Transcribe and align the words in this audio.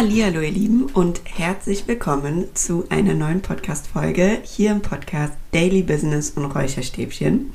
Hallo 0.00 0.40
ihr 0.40 0.50
Lieben 0.50 0.86
und 0.94 1.20
herzlich 1.26 1.86
willkommen 1.86 2.46
zu 2.54 2.86
einer 2.88 3.12
neuen 3.12 3.42
Podcast-Folge 3.42 4.38
hier 4.44 4.70
im 4.70 4.80
Podcast 4.80 5.34
Daily 5.52 5.82
Business 5.82 6.30
und 6.30 6.46
Räucherstäbchen. 6.46 7.52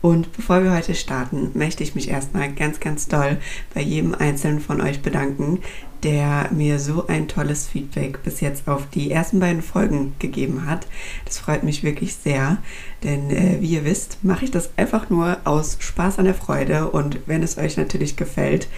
Und 0.00 0.32
bevor 0.32 0.64
wir 0.64 0.72
heute 0.72 0.94
starten, 0.94 1.50
möchte 1.52 1.82
ich 1.82 1.94
mich 1.94 2.08
erstmal 2.08 2.50
ganz, 2.50 2.80
ganz 2.80 3.08
doll 3.08 3.36
bei 3.74 3.82
jedem 3.82 4.14
einzelnen 4.14 4.60
von 4.60 4.80
euch 4.80 5.02
bedanken, 5.02 5.60
der 6.02 6.48
mir 6.50 6.78
so 6.78 7.08
ein 7.08 7.28
tolles 7.28 7.68
Feedback 7.68 8.22
bis 8.22 8.40
jetzt 8.40 8.66
auf 8.68 8.88
die 8.88 9.10
ersten 9.10 9.38
beiden 9.38 9.60
Folgen 9.60 10.14
gegeben 10.18 10.64
hat. 10.64 10.86
Das 11.26 11.36
freut 11.36 11.62
mich 11.62 11.82
wirklich 11.82 12.14
sehr, 12.14 12.56
denn 13.04 13.28
äh, 13.28 13.60
wie 13.60 13.74
ihr 13.74 13.84
wisst, 13.84 14.16
mache 14.24 14.46
ich 14.46 14.50
das 14.50 14.70
einfach 14.78 15.10
nur 15.10 15.42
aus 15.44 15.76
Spaß 15.78 16.20
an 16.20 16.24
der 16.24 16.32
Freude 16.32 16.90
und 16.90 17.18
wenn 17.26 17.42
es 17.42 17.58
euch 17.58 17.76
natürlich 17.76 18.16
gefällt, 18.16 18.68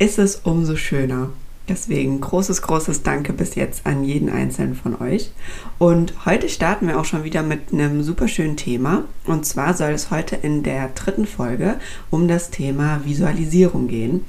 ist 0.00 0.18
es 0.18 0.34
umso 0.34 0.74
schöner. 0.74 1.30
Deswegen 1.68 2.20
großes, 2.20 2.62
großes 2.62 3.02
Danke 3.02 3.32
bis 3.32 3.56
jetzt 3.56 3.86
an 3.86 4.04
jeden 4.04 4.28
einzelnen 4.30 4.76
von 4.76 5.00
euch. 5.00 5.32
Und 5.78 6.24
heute 6.24 6.48
starten 6.48 6.86
wir 6.86 7.00
auch 7.00 7.04
schon 7.04 7.24
wieder 7.24 7.42
mit 7.42 7.72
einem 7.72 8.04
super 8.04 8.28
schönen 8.28 8.56
Thema. 8.56 9.04
Und 9.24 9.46
zwar 9.46 9.74
soll 9.74 9.90
es 9.90 10.12
heute 10.12 10.36
in 10.36 10.62
der 10.62 10.88
dritten 10.90 11.26
Folge 11.26 11.76
um 12.10 12.28
das 12.28 12.50
Thema 12.50 13.00
Visualisierung 13.04 13.88
gehen. 13.88 14.24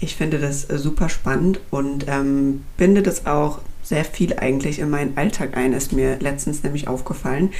Ich 0.00 0.16
finde 0.16 0.38
das 0.38 0.62
super 0.68 1.08
spannend 1.08 1.60
und 1.70 2.04
ähm, 2.08 2.64
binde 2.76 3.02
das 3.02 3.24
auch 3.24 3.60
sehr 3.92 4.04
viel 4.06 4.38
eigentlich 4.38 4.78
in 4.78 4.88
meinen 4.88 5.18
Alltag 5.18 5.54
ein, 5.54 5.74
ist 5.74 5.92
mir 5.92 6.16
letztens 6.18 6.62
nämlich 6.62 6.88
aufgefallen. 6.88 7.50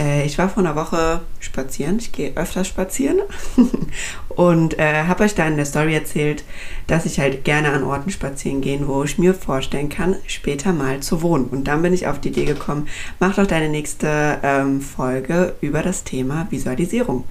Äh, 0.00 0.24
ich 0.24 0.38
war 0.38 0.48
vor 0.48 0.62
einer 0.62 0.74
Woche 0.74 1.20
spazieren, 1.38 1.98
ich 1.98 2.12
gehe 2.12 2.34
öfter 2.34 2.64
spazieren 2.64 3.18
und 4.30 4.78
äh, 4.78 5.04
habe 5.04 5.24
euch 5.24 5.34
da 5.34 5.46
in 5.46 5.56
der 5.56 5.66
Story 5.66 5.94
erzählt, 5.94 6.44
dass 6.86 7.04
ich 7.04 7.20
halt 7.20 7.44
gerne 7.44 7.72
an 7.72 7.84
Orten 7.84 8.10
spazieren 8.10 8.62
gehen, 8.62 8.88
wo 8.88 9.04
ich 9.04 9.18
mir 9.18 9.34
vorstellen 9.34 9.90
kann, 9.90 10.16
später 10.26 10.72
mal 10.72 11.00
zu 11.00 11.20
wohnen. 11.20 11.44
Und 11.44 11.68
dann 11.68 11.82
bin 11.82 11.92
ich 11.92 12.06
auf 12.06 12.18
die 12.18 12.28
Idee 12.28 12.46
gekommen, 12.46 12.88
mach 13.20 13.34
doch 13.34 13.46
deine 13.46 13.68
nächste 13.68 14.38
ähm, 14.42 14.80
Folge 14.80 15.56
über 15.60 15.82
das 15.82 16.04
Thema 16.04 16.46
Visualisierung. 16.48 17.24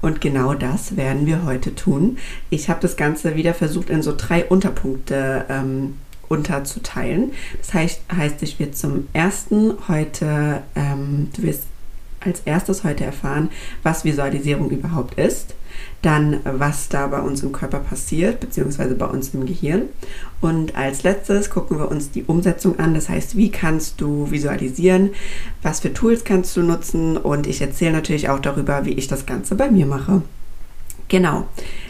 Und 0.00 0.20
genau 0.20 0.54
das 0.54 0.96
werden 0.96 1.24
wir 1.26 1.44
heute 1.44 1.76
tun. 1.76 2.18
Ich 2.50 2.68
habe 2.68 2.80
das 2.80 2.96
Ganze 2.96 3.36
wieder 3.36 3.54
versucht 3.54 3.90
in 3.90 4.02
so 4.02 4.12
drei 4.16 4.44
Unterpunkte 4.44 5.44
ähm, 5.48 5.94
unterzuteilen. 6.28 7.32
Das 7.58 7.74
heißt, 7.74 8.00
heißt 8.14 8.42
ich 8.42 8.58
werde 8.58 8.72
zum 8.72 9.08
ersten 9.12 9.74
heute, 9.88 10.62
ähm, 10.74 11.28
du 11.36 11.42
wirst 11.42 11.62
als 12.20 12.40
erstes 12.44 12.84
heute 12.84 13.04
erfahren, 13.04 13.50
was 13.82 14.04
Visualisierung 14.04 14.70
überhaupt 14.70 15.14
ist, 15.14 15.54
dann 16.02 16.40
was 16.44 16.88
da 16.88 17.06
bei 17.06 17.20
uns 17.20 17.42
im 17.42 17.52
Körper 17.52 17.78
passiert, 17.78 18.40
beziehungsweise 18.40 18.94
bei 18.94 19.06
uns 19.06 19.34
im 19.34 19.46
Gehirn. 19.46 19.82
Und 20.40 20.76
als 20.76 21.02
letztes 21.02 21.50
gucken 21.50 21.78
wir 21.78 21.90
uns 21.90 22.10
die 22.10 22.24
Umsetzung 22.24 22.78
an, 22.78 22.94
das 22.94 23.08
heißt, 23.08 23.36
wie 23.36 23.50
kannst 23.50 24.00
du 24.00 24.30
visualisieren, 24.30 25.10
was 25.62 25.80
für 25.80 25.92
Tools 25.92 26.24
kannst 26.24 26.56
du 26.56 26.62
nutzen 26.62 27.16
und 27.16 27.46
ich 27.46 27.60
erzähle 27.60 27.92
natürlich 27.92 28.28
auch 28.28 28.40
darüber, 28.40 28.84
wie 28.84 28.94
ich 28.94 29.08
das 29.08 29.26
Ganze 29.26 29.54
bei 29.54 29.70
mir 29.70 29.86
mache. 29.86 30.22
Genau, 31.08 31.46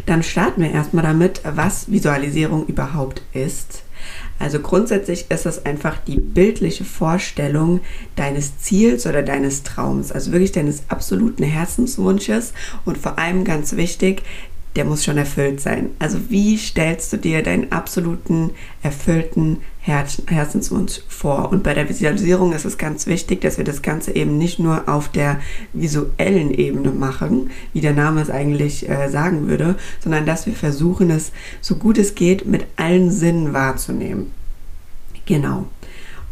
dann 0.06 0.22
starten 0.22 0.62
wir 0.62 0.70
erstmal 0.70 1.04
damit, 1.04 1.40
was 1.44 1.90
Visualisierung 1.90 2.66
überhaupt 2.66 3.22
ist. 3.32 3.82
Also 4.38 4.60
grundsätzlich 4.60 5.26
ist 5.30 5.46
es 5.46 5.66
einfach 5.66 5.98
die 5.98 6.20
bildliche 6.20 6.84
Vorstellung 6.84 7.80
deines 8.14 8.58
Ziels 8.58 9.06
oder 9.06 9.22
deines 9.22 9.64
Traums, 9.64 10.12
also 10.12 10.30
wirklich 10.30 10.52
deines 10.52 10.84
absoluten 10.88 11.42
Herzenswunsches 11.42 12.52
und 12.84 12.96
vor 12.96 13.18
allem 13.18 13.42
ganz 13.42 13.74
wichtig, 13.74 14.22
der 14.76 14.84
muss 14.84 15.04
schon 15.04 15.18
erfüllt 15.18 15.60
sein. 15.60 15.90
Also 15.98 16.30
wie 16.30 16.56
stellst 16.56 17.12
du 17.12 17.16
dir 17.16 17.42
deinen 17.42 17.72
absoluten 17.72 18.50
erfüllten 18.82 19.58
Herz 19.88 20.22
Herzenswunsch 20.26 21.00
vor? 21.08 21.50
Und 21.50 21.62
bei 21.62 21.74
der 21.74 21.88
Visualisierung 21.88 22.52
ist 22.52 22.64
es 22.64 22.78
ganz 22.78 23.06
wichtig, 23.06 23.40
dass 23.40 23.58
wir 23.58 23.64
das 23.64 23.82
Ganze 23.82 24.14
eben 24.14 24.38
nicht 24.38 24.58
nur 24.58 24.88
auf 24.88 25.08
der 25.08 25.40
visuellen 25.72 26.52
Ebene 26.52 26.90
machen, 26.90 27.50
wie 27.72 27.80
der 27.80 27.94
Name 27.94 28.20
es 28.20 28.30
eigentlich 28.30 28.88
äh, 28.88 29.08
sagen 29.08 29.48
würde, 29.48 29.74
sondern 30.00 30.26
dass 30.26 30.46
wir 30.46 30.54
versuchen, 30.54 31.10
es 31.10 31.32
so 31.60 31.76
gut 31.76 31.98
es 31.98 32.14
geht 32.14 32.46
mit 32.46 32.66
allen 32.76 33.10
Sinnen 33.10 33.52
wahrzunehmen. 33.52 34.30
Genau. 35.26 35.66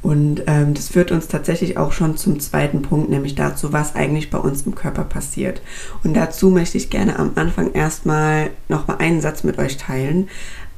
Und 0.03 0.43
ähm, 0.47 0.73
das 0.73 0.91
führt 0.91 1.11
uns 1.11 1.27
tatsächlich 1.27 1.78
auch 1.78 1.91
schon 1.91 2.17
zum 2.17 2.38
zweiten 2.38 2.83
Punkt, 2.83 3.11
nämlich 3.11 3.34
dazu, 3.34 3.73
was 3.73 3.97
eigentlich 3.97 4.31
bei 4.31 4.38
uns 4.38 4.62
im 4.62 4.77
Körper 4.77 5.03
passiert. 5.03 5.62
Und 6.05 6.15
dazu 6.15 6.50
möchte 6.50 6.78
ich 6.78 6.91
gerne 6.91 7.19
am 7.19 7.33
Anfang 7.34 7.73
erstmal 7.73 8.50
nochmal 8.69 8.99
einen 8.99 9.21
Satz 9.21 9.43
mit 9.43 9.59
euch 9.59 9.78
teilen, 9.78 10.28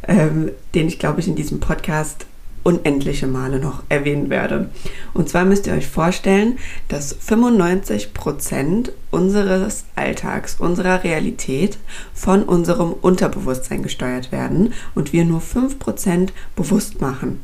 ähm, 0.06 0.50
den 0.75 0.89
ich, 0.89 0.99
glaube 0.99 1.21
ich, 1.21 1.28
in 1.28 1.34
diesem 1.34 1.60
Podcast 1.60 2.25
unendliche 2.69 3.27
Male 3.27 3.59
noch 3.59 3.83
erwähnen 3.89 4.29
werde. 4.29 4.69
Und 5.15 5.31
zwar 5.31 5.47
müsst 5.47 5.67
ihr 5.67 5.73
euch 5.73 5.87
vorstellen, 5.87 6.59
dass 6.89 7.17
95 7.19 8.12
Prozent 8.12 8.93
unseres 9.11 9.87
Alltags, 9.97 10.56
unserer 10.59 11.03
Realität 11.03 11.78
von 12.12 12.43
unserem 12.43 12.93
Unterbewusstsein 12.93 13.83
gesteuert 13.83 14.33
werden 14.33 14.75
und 14.95 15.15
wir 15.15 15.25
nur 15.25 15.41
5% 15.41 16.28
bewusst 16.57 17.01
machen. 17.01 17.41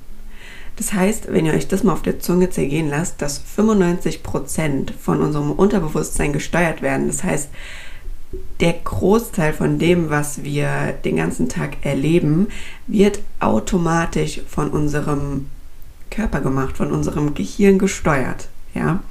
Das 0.77 0.93
heißt, 0.93 1.33
wenn 1.33 1.47
ihr 1.47 1.55
euch 1.55 1.69
das 1.69 1.85
mal 1.85 1.95
auf 1.95 2.03
der 2.03 2.21
Zunge 2.21 2.51
zergehen 2.51 2.91
lasst, 2.91 3.23
dass 3.23 3.41
95% 3.57 4.91
von 5.01 5.23
unserem 5.23 5.53
Unterbewusstsein 5.53 6.35
gesteuert 6.35 6.83
werden. 6.83 7.07
Das 7.07 7.25
heißt, 7.25 7.49
der 8.61 8.73
Großteil 8.73 9.53
von 9.53 9.79
dem, 9.79 10.11
was 10.11 10.43
wir 10.43 10.95
den 11.05 11.17
ganzen 11.17 11.49
Tag 11.49 11.85
erleben, 11.85 12.49
wird 12.87 13.21
automatisch 13.41 14.41
von 14.49 14.71
unserem 14.71 15.47
Körper 16.11 16.41
gemacht, 16.41 16.77
von 16.77 16.93
unserem 16.93 17.35
Gehirn 17.35 17.79
gesteuert. 17.79 18.49
Ja? 18.75 19.03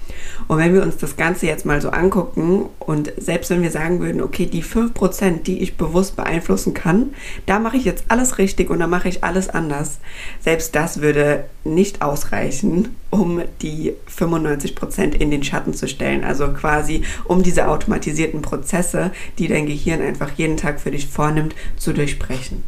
Und 0.47 0.57
wenn 0.57 0.73
wir 0.73 0.83
uns 0.83 0.97
das 0.97 1.15
Ganze 1.15 1.45
jetzt 1.45 1.65
mal 1.65 1.81
so 1.81 1.89
angucken 1.89 2.65
und 2.79 3.13
selbst 3.17 3.49
wenn 3.49 3.61
wir 3.61 3.71
sagen 3.71 4.01
würden, 4.01 4.21
okay, 4.21 4.45
die 4.45 4.63
5%, 4.63 5.43
die 5.43 5.61
ich 5.61 5.77
bewusst 5.77 6.15
beeinflussen 6.15 6.73
kann, 6.73 7.13
da 7.45 7.59
mache 7.59 7.77
ich 7.77 7.85
jetzt 7.85 8.05
alles 8.09 8.37
richtig 8.37 8.69
und 8.69 8.79
da 8.79 8.87
mache 8.87 9.09
ich 9.09 9.23
alles 9.23 9.49
anders, 9.49 9.99
selbst 10.41 10.75
das 10.75 11.01
würde 11.01 11.45
nicht 11.63 12.01
ausreichen, 12.01 12.95
um 13.09 13.41
die 13.61 13.93
95% 14.15 15.13
in 15.13 15.31
den 15.31 15.43
Schatten 15.43 15.73
zu 15.73 15.87
stellen. 15.87 16.23
Also 16.23 16.49
quasi 16.49 17.03
um 17.25 17.41
diese 17.41 17.67
automatisierten 17.67 18.41
Prozesse, 18.41 19.11
die 19.37 19.47
dein 19.47 19.65
Gehirn 19.65 20.01
einfach 20.01 20.31
jeden 20.35 20.57
Tag 20.57 20.81
für 20.81 20.91
dich 20.91 21.07
vornimmt, 21.07 21.55
zu 21.77 21.93
durchbrechen. 21.93 22.63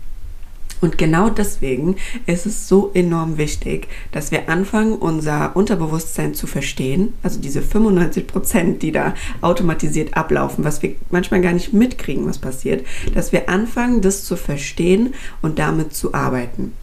Und 0.82 0.98
genau 0.98 1.30
deswegen 1.30 1.96
ist 2.26 2.46
es 2.46 2.68
so 2.68 2.92
enorm 2.94 3.38
wichtig, 3.38 3.88
dass 4.12 4.32
wir 4.32 4.50
anfangen, 4.50 4.94
unser 4.94 5.56
Unterbewusstsein 5.56 6.34
zu 6.34 6.48
verstehen, 6.48 7.14
also 7.24 7.40
diese 7.40 7.62
95 7.62 8.28
Prozent, 8.28 8.82
die 8.84 8.92
da 8.92 9.14
automatisiert 9.42 10.16
ablaufen, 10.16 10.64
was 10.64 10.82
wir 10.82 10.96
manchmal 11.12 11.42
gar 11.42 11.54
nicht 11.54 11.74
mitkriegen, 11.74 12.28
was 12.28 12.38
passiert, 12.38 12.86
dass 13.14 13.32
wir 13.32 13.50
anfangen, 13.50 14.02
das 14.02 14.26
zu 14.26 14.36
verstehen 14.36 15.14
und 15.42 15.60
damit 15.60 15.94
zu 15.94 16.14
arbeiten. 16.14 16.74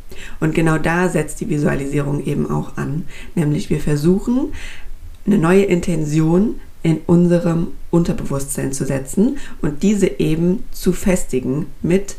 Und 0.40 0.54
genau 0.54 0.78
da 0.78 1.08
setzt 1.08 1.40
die 1.40 1.48
Visualisierung 1.48 2.24
eben 2.24 2.50
auch 2.50 2.76
an, 2.76 3.06
nämlich 3.34 3.70
wir 3.70 3.80
versuchen, 3.80 4.52
eine 5.26 5.38
neue 5.38 5.64
Intention 5.64 6.56
in 6.82 6.98
unserem 7.06 7.68
Unterbewusstsein 7.90 8.72
zu 8.72 8.84
setzen 8.84 9.38
und 9.60 9.82
diese 9.82 10.18
eben 10.18 10.64
zu 10.72 10.92
festigen 10.92 11.66
mit 11.80 12.16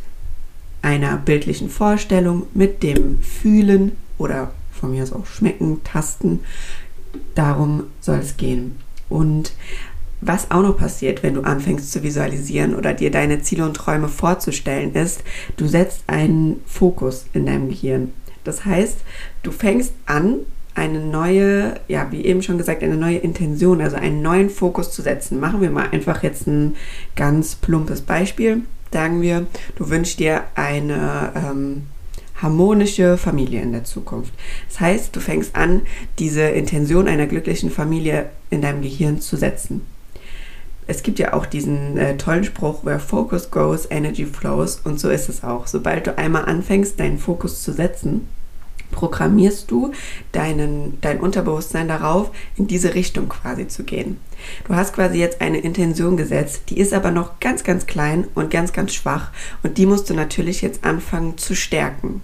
einer 0.83 1.17
bildlichen 1.17 1.69
Vorstellung, 1.69 2.43
mit 2.53 2.83
dem 2.83 3.19
Fühlen 3.23 3.93
oder 4.19 4.51
von 4.71 4.91
mir 4.91 5.01
aus 5.01 5.13
auch 5.13 5.25
Schmecken, 5.25 5.83
Tasten. 5.83 6.41
Darum 7.33 7.85
soll 8.01 8.19
es 8.19 8.37
gehen. 8.37 8.75
Und 9.09 9.53
was 10.21 10.51
auch 10.51 10.61
noch 10.61 10.77
passiert, 10.77 11.23
wenn 11.23 11.33
du 11.33 11.41
anfängst 11.41 11.91
zu 11.91 12.03
visualisieren 12.03 12.75
oder 12.75 12.93
dir 12.93 13.11
deine 13.11 13.41
Ziele 13.41 13.65
und 13.65 13.75
Träume 13.75 14.09
vorzustellen, 14.09 14.93
ist, 14.93 15.23
du 15.57 15.67
setzt 15.67 16.03
einen 16.07 16.61
Fokus 16.65 17.25
in 17.33 17.45
deinem 17.45 17.69
Gehirn. 17.69 18.11
Das 18.43 18.65
heißt, 18.65 18.97
du 19.41 19.51
fängst 19.51 19.93
an, 20.05 20.39
eine 20.75 20.99
neue, 20.99 21.75
ja, 21.87 22.11
wie 22.11 22.25
eben 22.25 22.41
schon 22.41 22.57
gesagt, 22.57 22.83
eine 22.83 22.97
neue 22.97 23.17
Intention, 23.17 23.79
also 23.79 23.95
einen 23.95 24.21
neuen 24.21 24.49
Fokus 24.49 24.91
zu 24.91 25.01
setzen. 25.01 25.39
Machen 25.39 25.61
wir 25.61 25.69
mal 25.69 25.89
einfach 25.91 26.23
jetzt 26.23 26.47
ein 26.47 26.75
ganz 27.15 27.55
plumpes 27.55 28.01
Beispiel 28.01 28.63
sagen 28.93 29.21
wir, 29.21 29.47
du 29.75 29.89
wünschst 29.89 30.19
dir 30.19 30.45
eine 30.55 31.33
ähm, 31.35 31.83
harmonische 32.41 33.17
Familie 33.17 33.61
in 33.61 33.71
der 33.71 33.83
Zukunft. 33.83 34.33
Das 34.69 34.79
heißt, 34.79 35.15
du 35.15 35.19
fängst 35.19 35.55
an, 35.55 35.81
diese 36.19 36.43
Intention 36.43 37.07
einer 37.07 37.27
glücklichen 37.27 37.71
Familie 37.71 38.29
in 38.49 38.61
deinem 38.61 38.81
Gehirn 38.81 39.19
zu 39.19 39.35
setzen. 39.35 39.81
Es 40.85 41.03
gibt 41.03 41.19
ja 41.19 41.33
auch 41.33 41.45
diesen 41.45 41.97
äh, 41.97 42.17
tollen 42.17 42.43
Spruch, 42.43 42.83
where 42.83 42.99
focus 42.99 43.51
goes, 43.51 43.87
energy 43.89 44.25
flows. 44.25 44.81
Und 44.83 44.99
so 44.99 45.09
ist 45.09 45.29
es 45.29 45.43
auch. 45.43 45.67
Sobald 45.67 46.07
du 46.07 46.17
einmal 46.17 46.45
anfängst, 46.45 46.99
deinen 46.99 47.19
Fokus 47.19 47.63
zu 47.63 47.71
setzen, 47.71 48.27
programmierst 48.93 49.69
du 49.69 49.91
deinen, 50.31 50.97
dein 51.01 51.19
Unterbewusstsein 51.19 51.87
darauf, 51.87 52.31
in 52.55 52.67
diese 52.67 52.95
Richtung 52.95 53.27
quasi 53.27 53.67
zu 53.67 53.83
gehen. 53.83 54.17
Du 54.67 54.75
hast 54.75 54.93
quasi 54.93 55.17
jetzt 55.17 55.41
eine 55.41 55.59
Intention 55.59 56.15
gesetzt, 56.15 56.63
die 56.69 56.79
ist 56.79 56.93
aber 56.93 57.11
noch 57.11 57.39
ganz, 57.39 57.63
ganz 57.63 57.85
klein 57.85 58.27
und 58.35 58.51
ganz, 58.51 58.71
ganz 58.71 58.93
schwach 58.93 59.31
und 59.63 59.77
die 59.77 59.85
musst 59.85 60.09
du 60.09 60.13
natürlich 60.13 60.61
jetzt 60.61 60.83
anfangen 60.85 61.37
zu 61.37 61.55
stärken. 61.55 62.21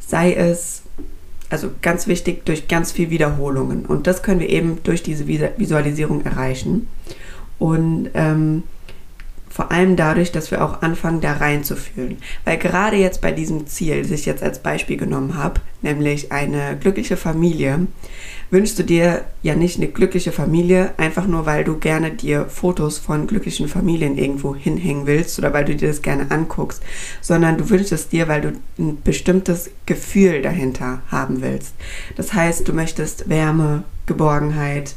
Sei 0.00 0.34
es 0.34 0.82
also 1.50 1.70
ganz 1.82 2.06
wichtig, 2.06 2.44
durch 2.46 2.68
ganz 2.68 2.90
viel 2.90 3.10
Wiederholungen. 3.10 3.86
Und 3.86 4.06
das 4.06 4.22
können 4.22 4.40
wir 4.40 4.48
eben 4.48 4.78
durch 4.82 5.02
diese 5.02 5.26
Visualisierung 5.28 6.24
erreichen. 6.24 6.88
Und 7.58 8.10
ähm, 8.14 8.64
vor 9.54 9.70
allem 9.70 9.94
dadurch, 9.94 10.32
dass 10.32 10.50
wir 10.50 10.64
auch 10.64 10.82
anfangen, 10.82 11.20
da 11.20 11.34
reinzufühlen. 11.34 12.16
Weil 12.44 12.58
gerade 12.58 12.96
jetzt 12.96 13.20
bei 13.20 13.30
diesem 13.30 13.68
Ziel, 13.68 14.02
das 14.02 14.10
ich 14.10 14.26
jetzt 14.26 14.42
als 14.42 14.58
Beispiel 14.58 14.96
genommen 14.96 15.36
habe, 15.36 15.60
nämlich 15.80 16.32
eine 16.32 16.76
glückliche 16.76 17.16
Familie, 17.16 17.86
wünschst 18.50 18.80
du 18.80 18.82
dir 18.82 19.22
ja 19.42 19.54
nicht 19.54 19.76
eine 19.76 19.86
glückliche 19.86 20.32
Familie, 20.32 20.90
einfach 20.96 21.28
nur 21.28 21.46
weil 21.46 21.62
du 21.62 21.78
gerne 21.78 22.10
dir 22.10 22.46
Fotos 22.46 22.98
von 22.98 23.28
glücklichen 23.28 23.68
Familien 23.68 24.18
irgendwo 24.18 24.56
hinhängen 24.56 25.06
willst 25.06 25.38
oder 25.38 25.52
weil 25.52 25.64
du 25.64 25.76
dir 25.76 25.86
das 25.86 26.02
gerne 26.02 26.32
anguckst, 26.32 26.82
sondern 27.20 27.56
du 27.56 27.70
wünschst 27.70 27.92
es 27.92 28.08
dir, 28.08 28.26
weil 28.26 28.40
du 28.40 28.52
ein 28.80 29.00
bestimmtes 29.04 29.70
Gefühl 29.86 30.42
dahinter 30.42 31.00
haben 31.12 31.42
willst. 31.42 31.74
Das 32.16 32.32
heißt, 32.32 32.66
du 32.66 32.72
möchtest 32.72 33.28
Wärme, 33.28 33.84
Geborgenheit, 34.06 34.96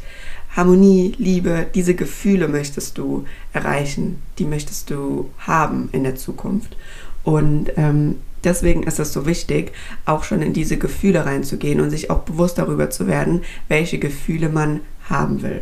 Harmonie, 0.58 1.14
Liebe, 1.20 1.68
diese 1.76 1.94
Gefühle 1.94 2.48
möchtest 2.48 2.98
du 2.98 3.26
erreichen, 3.54 4.20
die 4.40 4.46
möchtest 4.46 4.90
du 4.90 5.30
haben 5.38 5.90
in 5.92 6.04
der 6.04 6.16
Zukunft. 6.16 6.76
Und 7.24 7.72
ähm, 7.78 8.16
deswegen 8.44 8.82
ist 8.82 9.00
es 9.00 9.14
so 9.14 9.28
wichtig, 9.28 9.72
auch 10.06 10.24
schon 10.24 10.42
in 10.42 10.54
diese 10.54 10.78
Gefühle 10.78 11.28
reinzugehen 11.28 11.80
und 11.80 11.92
sich 11.92 12.10
auch 12.10 12.22
bewusst 12.22 12.58
darüber 12.58 12.90
zu 12.90 13.06
werden, 13.06 13.44
welche 13.68 14.00
Gefühle 14.00 14.50
man 14.50 14.80
haben 15.08 15.44
will. 15.44 15.62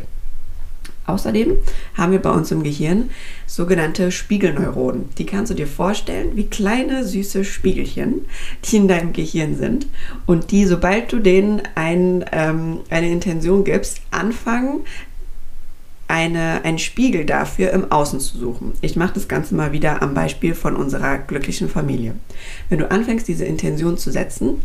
Außerdem 1.06 1.56
haben 1.94 2.12
wir 2.12 2.20
bei 2.20 2.30
uns 2.30 2.50
im 2.50 2.62
Gehirn 2.62 3.10
sogenannte 3.46 4.10
Spiegelneuronen. 4.10 5.08
Die 5.18 5.26
kannst 5.26 5.50
du 5.50 5.54
dir 5.54 5.66
vorstellen 5.66 6.32
wie 6.34 6.46
kleine 6.46 7.04
süße 7.04 7.44
Spiegelchen, 7.44 8.26
die 8.64 8.76
in 8.76 8.88
deinem 8.88 9.12
Gehirn 9.12 9.56
sind 9.56 9.86
und 10.26 10.50
die, 10.50 10.66
sobald 10.66 11.12
du 11.12 11.20
denen 11.20 11.62
ein, 11.74 12.24
ähm, 12.32 12.80
eine 12.90 13.10
Intention 13.10 13.64
gibst, 13.64 14.00
anfangen, 14.10 14.80
eine, 16.08 16.64
einen 16.64 16.78
Spiegel 16.78 17.24
dafür 17.24 17.70
im 17.70 17.90
Außen 17.90 18.20
zu 18.20 18.38
suchen. 18.38 18.72
Ich 18.80 18.96
mache 18.96 19.14
das 19.14 19.28
Ganze 19.28 19.54
mal 19.54 19.72
wieder 19.72 20.02
am 20.02 20.14
Beispiel 20.14 20.54
von 20.54 20.76
unserer 20.76 21.18
glücklichen 21.18 21.68
Familie. 21.68 22.14
Wenn 22.68 22.78
du 22.78 22.90
anfängst, 22.90 23.26
diese 23.26 23.44
Intention 23.44 23.98
zu 23.98 24.12
setzen, 24.12 24.62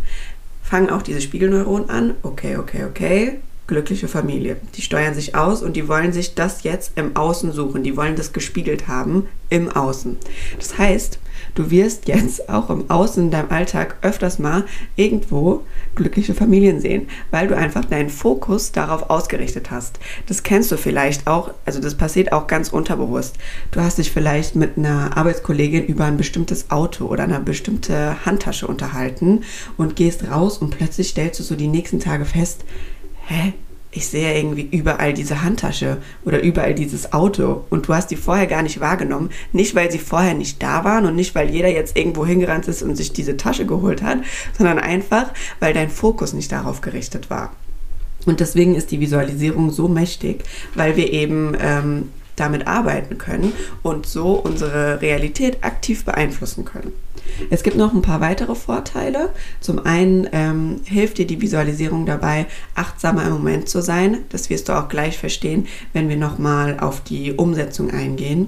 fangen 0.62 0.92
auch 0.92 1.02
diese 1.02 1.22
Spiegelneuronen 1.22 1.90
an. 1.90 2.14
Okay, 2.22 2.58
okay, 2.58 2.86
okay 2.86 3.40
glückliche 3.68 4.08
Familie. 4.08 4.58
Die 4.76 4.82
steuern 4.82 5.14
sich 5.14 5.36
aus 5.36 5.62
und 5.62 5.76
die 5.76 5.88
wollen 5.88 6.12
sich 6.12 6.36
das 6.36 6.64
jetzt 6.64 6.94
im 6.96 7.16
Außen 7.16 7.54
suchen. 7.54 7.84
Die 7.84 7.96
wollen 7.96 8.16
das 8.16 8.34
gespiegelt 8.34 8.88
haben 8.88 9.28
im 9.50 9.70
Außen. 9.70 10.18
Das 10.58 10.78
heißt, 10.78 11.20
du 11.56 11.72
wirst 11.72 12.08
jetzt 12.08 12.50
auch 12.50 12.70
im 12.70 12.90
Außen 12.90 13.26
in 13.26 13.32
deinem 13.32 13.50
Alltag 13.50 13.98
öfters 14.02 14.40
mal 14.40 14.66
irgendwo 14.96 15.64
glückliche 15.96 16.34
Familien 16.34 16.82
sehen, 16.82 17.08
weil 17.30 17.48
du 17.48 17.56
einfach 17.56 17.86
deinen 17.86 18.10
Fokus 18.10 18.72
darauf 18.72 19.10
ausgerichtet 19.10 19.72
hast. 19.72 20.00
Das 20.28 20.44
kennst 20.44 20.72
du 20.72 20.78
vielleicht 20.78 21.28
auch, 21.28 21.54
also 21.66 21.80
das 21.80 21.96
passiert 21.96 22.34
auch 22.34 22.48
ganz 22.48 22.70
unterbewusst. 22.70 23.38
Du 23.72 23.80
hast 23.80 23.98
dich 23.98 24.12
vielleicht 24.12 24.56
mit 24.56 24.78
einer 24.78 25.16
Arbeitskollegin 25.16 25.86
über 25.86 26.06
ein 26.06 26.18
bestimmtes 26.18 26.72
Auto 26.72 27.06
oder 27.06 27.24
eine 27.24 27.40
bestimmte 27.40 28.26
Handtasche 28.26 28.68
unterhalten 28.68 29.44
und 29.78 29.96
gehst 29.96 30.30
raus 30.30 30.58
und 30.58 30.78
plötzlich 30.78 31.10
stellst 31.10 31.40
du 31.40 31.44
so 31.44 31.56
die 31.56 31.68
nächsten 31.68 32.00
Tage 32.00 32.26
fest, 32.26 32.66
hä? 33.28 33.54
Ich 33.94 34.08
sehe 34.08 34.38
irgendwie 34.38 34.70
überall 34.72 35.14
diese 35.14 35.44
Handtasche 35.44 35.98
oder 36.24 36.42
überall 36.42 36.74
dieses 36.74 37.12
Auto 37.12 37.66
und 37.70 37.90
du 37.90 37.94
hast 37.94 38.10
die 38.10 38.16
vorher 38.16 38.48
gar 38.48 38.64
nicht 38.64 38.80
wahrgenommen. 38.80 39.32
Nicht, 39.52 39.76
weil 39.76 39.92
sie 39.92 40.00
vorher 40.00 40.34
nicht 40.34 40.64
da 40.64 40.86
waren 40.86 41.06
und 41.06 41.16
nicht, 41.16 41.36
weil 41.36 41.50
jeder 41.50 41.68
jetzt 41.68 41.98
irgendwo 41.98 42.26
hingerannt 42.26 42.70
ist 42.70 42.84
und 42.84 42.96
sich 42.96 43.12
diese 43.12 43.36
Tasche 43.36 43.66
geholt 43.66 44.02
hat, 44.02 44.20
sondern 44.58 44.80
einfach, 44.80 45.32
weil 45.60 45.74
dein 45.74 45.90
Fokus 45.90 46.32
nicht 46.32 46.54
darauf 46.54 46.80
gerichtet 46.80 47.30
war. 47.30 47.52
Und 48.26 48.40
deswegen 48.40 48.76
ist 48.76 48.92
die 48.92 49.02
Visualisierung 49.02 49.72
so 49.72 49.90
mächtig, 49.90 50.44
weil 50.74 50.96
wir 50.96 51.12
eben 51.12 51.58
ähm, 51.60 52.10
damit 52.42 52.68
arbeiten 52.68 53.18
können 53.18 53.54
und 53.84 54.06
so 54.06 54.34
unsere 54.34 55.02
Realität 55.02 55.64
aktiv 55.64 56.04
beeinflussen 56.04 56.66
können. 56.66 56.92
Es 57.50 57.64
gibt 57.64 57.78
noch 57.78 57.94
ein 57.94 58.02
paar 58.02 58.20
weitere 58.20 58.56
Vorteile. 58.56 59.30
Zum 59.60 59.86
einen 59.86 60.28
ähm, 60.32 60.82
hilft 60.86 61.18
dir 61.18 61.28
die 61.28 61.42
Visualisierung 61.42 62.06
dabei, 62.06 62.48
achtsamer 62.76 63.24
im 63.26 63.34
Moment 63.34 63.70
zu 63.70 63.82
sein. 63.82 64.20
Das 64.30 64.50
wirst 64.50 64.70
du 64.70 64.74
auch 64.74 64.90
gleich 64.90 65.18
verstehen, 65.18 65.68
wenn 65.94 66.10
wir 66.10 66.18
nochmal 66.18 66.80
auf 66.80 67.02
die 67.02 67.34
Umsetzung 67.34 67.92
eingehen. 67.92 68.48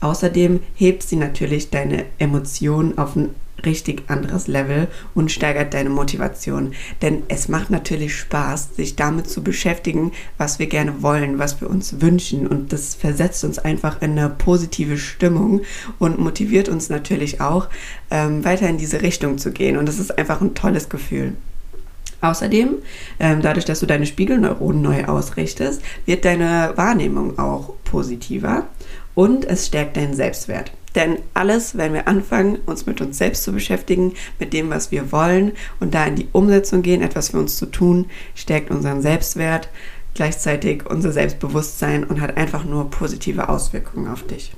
Außerdem 0.00 0.60
hebt 0.74 1.02
sie 1.02 1.16
natürlich 1.16 1.70
deine 1.70 2.04
Emotionen 2.18 2.98
auf 2.98 3.16
ein 3.16 3.34
richtig 3.64 4.04
anderes 4.08 4.46
Level 4.46 4.88
und 5.14 5.30
steigert 5.30 5.74
deine 5.74 5.90
Motivation. 5.90 6.72
Denn 7.02 7.22
es 7.28 7.48
macht 7.48 7.70
natürlich 7.70 8.16
Spaß, 8.16 8.76
sich 8.76 8.96
damit 8.96 9.28
zu 9.28 9.42
beschäftigen, 9.42 10.12
was 10.38 10.58
wir 10.58 10.66
gerne 10.66 11.02
wollen, 11.02 11.38
was 11.38 11.60
wir 11.60 11.70
uns 11.70 12.00
wünschen. 12.00 12.46
Und 12.46 12.72
das 12.72 12.94
versetzt 12.94 13.44
uns 13.44 13.58
einfach 13.58 14.02
in 14.02 14.18
eine 14.18 14.28
positive 14.30 14.98
Stimmung 14.98 15.62
und 15.98 16.18
motiviert 16.18 16.68
uns 16.68 16.88
natürlich 16.88 17.40
auch, 17.40 17.68
ähm, 18.10 18.44
weiter 18.44 18.68
in 18.68 18.78
diese 18.78 19.02
Richtung 19.02 19.38
zu 19.38 19.52
gehen. 19.52 19.76
Und 19.76 19.86
das 19.86 19.98
ist 19.98 20.16
einfach 20.18 20.40
ein 20.40 20.54
tolles 20.54 20.88
Gefühl. 20.88 21.34
Außerdem, 22.24 22.76
ähm, 23.20 23.42
dadurch, 23.42 23.66
dass 23.66 23.80
du 23.80 23.86
deine 23.86 24.06
Spiegelneuronen 24.06 24.80
neu 24.80 25.04
ausrichtest, 25.04 25.82
wird 26.06 26.24
deine 26.24 26.72
Wahrnehmung 26.74 27.38
auch 27.38 27.74
positiver 27.84 28.66
und 29.14 29.44
es 29.44 29.66
stärkt 29.66 29.98
deinen 29.98 30.14
Selbstwert. 30.14 30.72
Denn 30.94 31.18
alles, 31.34 31.76
wenn 31.76 31.92
wir 31.92 32.06
anfangen, 32.06 32.58
uns 32.66 32.86
mit 32.86 33.00
uns 33.00 33.18
selbst 33.18 33.42
zu 33.42 33.52
beschäftigen, 33.52 34.14
mit 34.38 34.52
dem, 34.52 34.70
was 34.70 34.90
wir 34.90 35.10
wollen 35.12 35.52
und 35.80 35.94
da 35.94 36.06
in 36.06 36.16
die 36.16 36.28
Umsetzung 36.32 36.82
gehen, 36.82 37.02
etwas 37.02 37.30
für 37.30 37.38
uns 37.38 37.56
zu 37.56 37.66
tun, 37.66 38.06
stärkt 38.34 38.70
unseren 38.70 39.02
Selbstwert, 39.02 39.68
gleichzeitig 40.14 40.88
unser 40.88 41.12
Selbstbewusstsein 41.12 42.04
und 42.04 42.20
hat 42.20 42.36
einfach 42.36 42.64
nur 42.64 42.90
positive 42.90 43.48
Auswirkungen 43.48 44.08
auf 44.08 44.22
dich. 44.24 44.52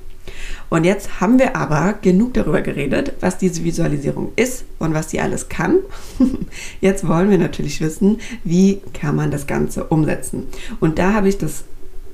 Und 0.69 0.83
jetzt 0.83 1.21
haben 1.21 1.39
wir 1.39 1.55
aber 1.55 1.93
genug 2.01 2.33
darüber 2.33 2.61
geredet, 2.61 3.13
was 3.21 3.37
diese 3.37 3.63
Visualisierung 3.63 4.33
ist 4.35 4.65
und 4.77 4.93
was 4.93 5.09
sie 5.09 5.21
alles 5.21 5.47
kann. 5.49 5.77
Jetzt 6.81 7.07
wollen 7.07 7.29
wir 7.29 7.37
natürlich 7.37 7.79
wissen, 7.79 8.19
wie 8.43 8.81
kann 8.93 9.15
man 9.15 9.31
das 9.31 9.47
Ganze 9.47 9.85
umsetzen. 9.85 10.47
Und 10.81 10.99
da 10.99 11.13
habe 11.13 11.29
ich 11.29 11.37
das 11.37 11.63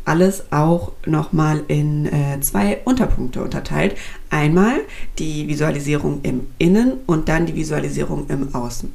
alles 0.05 0.51
auch 0.51 0.91
nochmal 1.05 1.63
in 1.67 2.05
äh, 2.05 2.39
zwei 2.41 2.79
Unterpunkte 2.85 3.43
unterteilt. 3.43 3.95
Einmal 4.29 4.81
die 5.19 5.47
Visualisierung 5.47 6.21
im 6.23 6.47
Innen 6.57 6.93
und 7.05 7.29
dann 7.29 7.45
die 7.45 7.55
Visualisierung 7.55 8.27
im 8.29 8.53
Außen. 8.53 8.91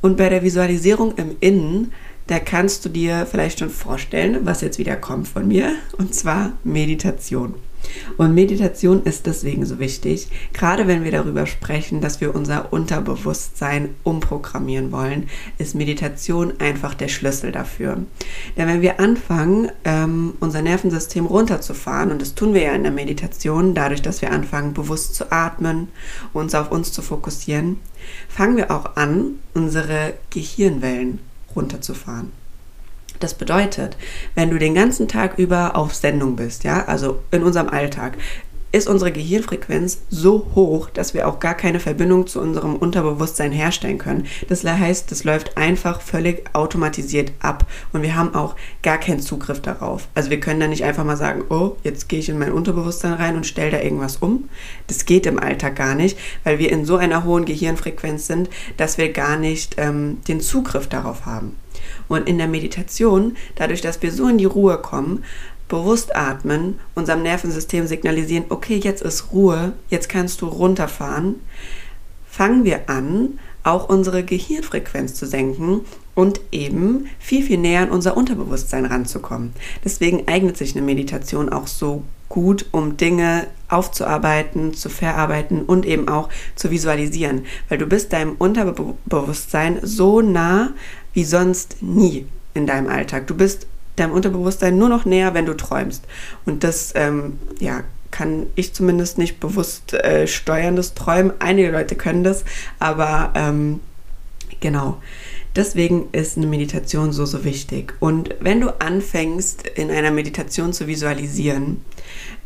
Und 0.00 0.16
bei 0.16 0.28
der 0.28 0.42
Visualisierung 0.42 1.14
im 1.16 1.36
Innen, 1.40 1.92
da 2.26 2.38
kannst 2.38 2.84
du 2.84 2.88
dir 2.88 3.26
vielleicht 3.30 3.58
schon 3.58 3.70
vorstellen, 3.70 4.40
was 4.44 4.60
jetzt 4.60 4.78
wieder 4.78 4.96
kommt 4.96 5.28
von 5.28 5.46
mir, 5.46 5.72
und 5.98 6.14
zwar 6.14 6.52
Meditation. 6.64 7.54
Und 8.16 8.34
Meditation 8.34 9.02
ist 9.04 9.26
deswegen 9.26 9.64
so 9.64 9.78
wichtig, 9.78 10.28
gerade 10.52 10.86
wenn 10.86 11.04
wir 11.04 11.10
darüber 11.10 11.46
sprechen, 11.46 12.00
dass 12.00 12.20
wir 12.20 12.34
unser 12.34 12.72
Unterbewusstsein 12.72 13.94
umprogrammieren 14.04 14.92
wollen, 14.92 15.28
ist 15.58 15.74
Meditation 15.74 16.54
einfach 16.60 16.94
der 16.94 17.08
Schlüssel 17.08 17.52
dafür. 17.52 17.98
Denn 18.56 18.68
wenn 18.68 18.82
wir 18.82 19.00
anfangen, 19.00 19.70
ähm, 19.84 20.34
unser 20.40 20.62
Nervensystem 20.62 21.26
runterzufahren, 21.26 22.10
und 22.10 22.20
das 22.20 22.34
tun 22.34 22.54
wir 22.54 22.62
ja 22.62 22.72
in 22.72 22.82
der 22.82 22.92
Meditation, 22.92 23.74
dadurch, 23.74 24.02
dass 24.02 24.22
wir 24.22 24.32
anfangen, 24.32 24.74
bewusst 24.74 25.14
zu 25.14 25.32
atmen, 25.32 25.88
uns 26.32 26.54
auf 26.54 26.70
uns 26.70 26.92
zu 26.92 27.02
fokussieren, 27.02 27.78
fangen 28.28 28.56
wir 28.56 28.70
auch 28.70 28.96
an, 28.96 29.38
unsere 29.54 30.14
Gehirnwellen 30.30 31.20
runterzufahren. 31.54 32.32
Das 33.20 33.34
bedeutet, 33.34 33.96
wenn 34.34 34.50
du 34.50 34.58
den 34.58 34.74
ganzen 34.74 35.06
Tag 35.06 35.38
über 35.38 35.76
auf 35.76 35.94
Sendung 35.94 36.36
bist, 36.36 36.64
ja, 36.64 36.84
also 36.86 37.20
in 37.30 37.42
unserem 37.42 37.68
Alltag, 37.68 38.16
ist 38.72 38.88
unsere 38.88 39.10
Gehirnfrequenz 39.10 39.98
so 40.10 40.46
hoch, 40.54 40.90
dass 40.90 41.12
wir 41.12 41.26
auch 41.28 41.40
gar 41.40 41.54
keine 41.54 41.80
Verbindung 41.80 42.26
zu 42.26 42.40
unserem 42.40 42.76
Unterbewusstsein 42.76 43.50
herstellen 43.50 43.98
können. 43.98 44.26
Das 44.48 44.64
heißt, 44.64 45.10
das 45.10 45.24
läuft 45.24 45.56
einfach 45.56 46.00
völlig 46.00 46.44
automatisiert 46.52 47.32
ab 47.40 47.66
und 47.92 48.02
wir 48.02 48.14
haben 48.14 48.34
auch 48.34 48.54
gar 48.82 48.98
keinen 48.98 49.20
Zugriff 49.20 49.60
darauf. 49.60 50.08
Also 50.14 50.30
wir 50.30 50.40
können 50.40 50.60
da 50.60 50.68
nicht 50.68 50.84
einfach 50.84 51.04
mal 51.04 51.16
sagen, 51.16 51.42
oh, 51.50 51.76
jetzt 51.82 52.08
gehe 52.08 52.20
ich 52.20 52.28
in 52.28 52.38
mein 52.38 52.52
Unterbewusstsein 52.52 53.14
rein 53.14 53.36
und 53.36 53.46
stelle 53.46 53.72
da 53.72 53.80
irgendwas 53.80 54.18
um. 54.18 54.48
Das 54.86 55.04
geht 55.04 55.26
im 55.26 55.40
Alltag 55.40 55.76
gar 55.76 55.94
nicht, 55.94 56.16
weil 56.44 56.58
wir 56.58 56.70
in 56.70 56.84
so 56.84 56.96
einer 56.96 57.24
hohen 57.24 57.44
Gehirnfrequenz 57.44 58.28
sind, 58.28 58.50
dass 58.76 58.98
wir 58.98 59.12
gar 59.12 59.36
nicht 59.36 59.74
ähm, 59.78 60.18
den 60.28 60.40
Zugriff 60.40 60.86
darauf 60.86 61.26
haben. 61.26 61.56
Und 62.10 62.28
in 62.28 62.38
der 62.38 62.48
Meditation, 62.48 63.36
dadurch, 63.54 63.82
dass 63.82 64.02
wir 64.02 64.10
so 64.10 64.26
in 64.26 64.36
die 64.36 64.44
Ruhe 64.44 64.78
kommen, 64.78 65.22
bewusst 65.68 66.16
atmen, 66.16 66.80
unserem 66.96 67.22
Nervensystem 67.22 67.86
signalisieren, 67.86 68.46
okay, 68.48 68.80
jetzt 68.82 69.00
ist 69.00 69.30
Ruhe, 69.30 69.74
jetzt 69.90 70.08
kannst 70.08 70.40
du 70.40 70.48
runterfahren, 70.48 71.36
fangen 72.28 72.64
wir 72.64 72.90
an, 72.90 73.38
auch 73.62 73.88
unsere 73.88 74.24
Gehirnfrequenz 74.24 75.14
zu 75.14 75.24
senken 75.24 75.82
und 76.16 76.40
eben 76.50 77.06
viel, 77.20 77.44
viel 77.44 77.58
näher 77.58 77.82
an 77.82 77.90
unser 77.90 78.16
Unterbewusstsein 78.16 78.86
ranzukommen. 78.86 79.52
Deswegen 79.84 80.26
eignet 80.26 80.56
sich 80.56 80.74
eine 80.74 80.84
Meditation 80.84 81.48
auch 81.48 81.68
so 81.68 82.02
gut, 82.30 82.66
um 82.70 82.96
Dinge 82.96 83.48
aufzuarbeiten, 83.68 84.72
zu 84.72 84.88
verarbeiten 84.88 85.64
und 85.64 85.84
eben 85.84 86.08
auch 86.08 86.30
zu 86.54 86.70
visualisieren, 86.70 87.44
weil 87.68 87.76
du 87.76 87.86
bist 87.86 88.14
deinem 88.14 88.36
Unterbewusstsein 88.36 89.80
so 89.82 90.22
nah 90.22 90.70
wie 91.12 91.24
sonst 91.24 91.82
nie 91.82 92.26
in 92.54 92.66
deinem 92.66 92.88
Alltag. 92.88 93.26
Du 93.26 93.34
bist 93.34 93.66
deinem 93.96 94.12
Unterbewusstsein 94.12 94.78
nur 94.78 94.88
noch 94.88 95.04
näher, 95.04 95.34
wenn 95.34 95.44
du 95.46 95.56
träumst. 95.56 96.04
Und 96.46 96.64
das, 96.64 96.92
ähm, 96.94 97.38
ja, 97.58 97.82
kann 98.10 98.46
ich 98.54 98.74
zumindest 98.74 99.18
nicht 99.18 99.38
bewusst 99.40 99.92
äh, 99.94 100.26
steuern, 100.26 100.76
das 100.76 100.94
Träumen. 100.94 101.32
Einige 101.38 101.70
Leute 101.70 101.94
können 101.94 102.24
das, 102.24 102.44
aber 102.78 103.32
ähm, 103.34 103.80
genau. 104.60 105.00
Deswegen 105.56 106.08
ist 106.12 106.36
eine 106.36 106.46
Meditation 106.46 107.12
so, 107.12 107.26
so 107.26 107.44
wichtig. 107.44 107.94
Und 107.98 108.34
wenn 108.40 108.60
du 108.60 108.80
anfängst, 108.80 109.66
in 109.66 109.90
einer 109.90 110.12
Meditation 110.12 110.72
zu 110.72 110.86
visualisieren, 110.86 111.84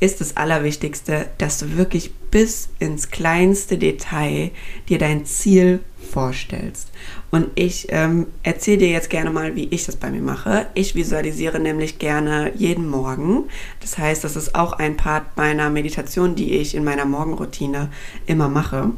ist 0.00 0.20
das 0.20 0.37
Allerwichtigste, 0.37 1.26
dass 1.38 1.58
du 1.58 1.76
wirklich 1.76 2.12
bis 2.30 2.70
ins 2.78 3.11
kleinste 3.11 3.76
Detail 3.76 4.50
dir 4.88 4.99
dein 4.99 5.26
Ziel 5.26 5.80
vorstellst. 6.11 6.90
Und 7.30 7.49
ich 7.56 7.88
ähm, 7.90 8.26
erzähle 8.42 8.78
dir 8.78 8.88
jetzt 8.88 9.11
gerne 9.11 9.30
mal, 9.30 9.54
wie 9.54 9.68
ich 9.70 9.84
das 9.84 9.96
bei 9.96 10.11
mir 10.11 10.23
mache. 10.23 10.66
Ich 10.75 10.94
visualisiere 10.94 11.61
nämlich 11.61 11.99
gerne 11.99 12.52
jeden 12.54 12.88
Morgen. 12.88 13.44
Das 13.80 13.99
heißt, 13.99 14.25
das 14.25 14.37
ist 14.37 14.54
auch 14.54 14.73
ein 14.73 14.96
Part 14.96 15.37
meiner 15.37 15.68
Meditation, 15.70 16.34
die 16.34 16.54
ich 16.54 16.75
in 16.75 16.84
meiner 16.84 17.04
Morgenroutine 17.04 17.90
immer 18.26 18.49
mache. 18.49 18.92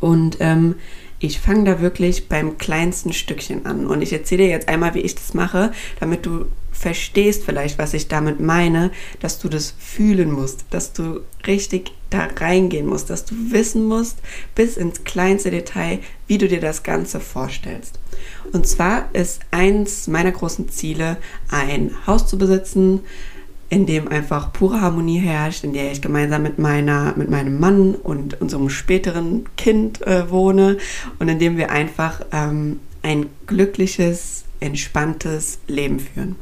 Und 0.00 0.38
ähm, 0.40 0.74
ich 1.22 1.40
fange 1.40 1.64
da 1.64 1.80
wirklich 1.80 2.28
beim 2.28 2.58
kleinsten 2.58 3.12
Stückchen 3.12 3.64
an. 3.64 3.86
Und 3.86 4.02
ich 4.02 4.12
erzähle 4.12 4.44
dir 4.44 4.50
jetzt 4.50 4.68
einmal, 4.68 4.94
wie 4.94 5.00
ich 5.00 5.14
das 5.14 5.34
mache, 5.34 5.72
damit 6.00 6.26
du 6.26 6.46
verstehst 6.72 7.44
vielleicht, 7.44 7.78
was 7.78 7.94
ich 7.94 8.08
damit 8.08 8.40
meine, 8.40 8.90
dass 9.20 9.38
du 9.38 9.48
das 9.48 9.74
fühlen 9.78 10.32
musst, 10.32 10.64
dass 10.70 10.92
du 10.92 11.20
richtig 11.46 11.92
da 12.10 12.28
reingehen 12.38 12.86
musst, 12.86 13.08
dass 13.08 13.24
du 13.24 13.34
wissen 13.52 13.84
musst, 13.84 14.18
bis 14.54 14.76
ins 14.76 15.04
kleinste 15.04 15.50
Detail, 15.50 16.00
wie 16.26 16.38
du 16.38 16.48
dir 16.48 16.60
das 16.60 16.82
Ganze 16.82 17.20
vorstellst. 17.20 18.00
Und 18.52 18.66
zwar 18.66 19.08
ist 19.14 19.40
eins 19.50 20.08
meiner 20.08 20.32
großen 20.32 20.68
Ziele, 20.70 21.18
ein 21.48 21.94
Haus 22.06 22.26
zu 22.26 22.36
besitzen, 22.36 23.00
in 23.72 23.86
dem 23.86 24.06
einfach 24.06 24.52
pure 24.52 24.82
Harmonie 24.82 25.18
herrscht, 25.18 25.64
in 25.64 25.72
der 25.72 25.90
ich 25.92 26.02
gemeinsam 26.02 26.42
mit 26.42 26.58
meiner, 26.58 27.14
mit 27.16 27.30
meinem 27.30 27.58
Mann 27.58 27.94
und 27.94 28.38
unserem 28.38 28.68
späteren 28.68 29.46
Kind 29.56 30.06
äh, 30.06 30.30
wohne 30.30 30.76
und 31.18 31.28
in 31.30 31.38
dem 31.38 31.56
wir 31.56 31.70
einfach 31.70 32.20
ähm, 32.32 32.80
ein 33.02 33.30
glückliches, 33.46 34.44
entspanntes 34.60 35.58
Leben 35.68 36.00
führen. 36.00 36.36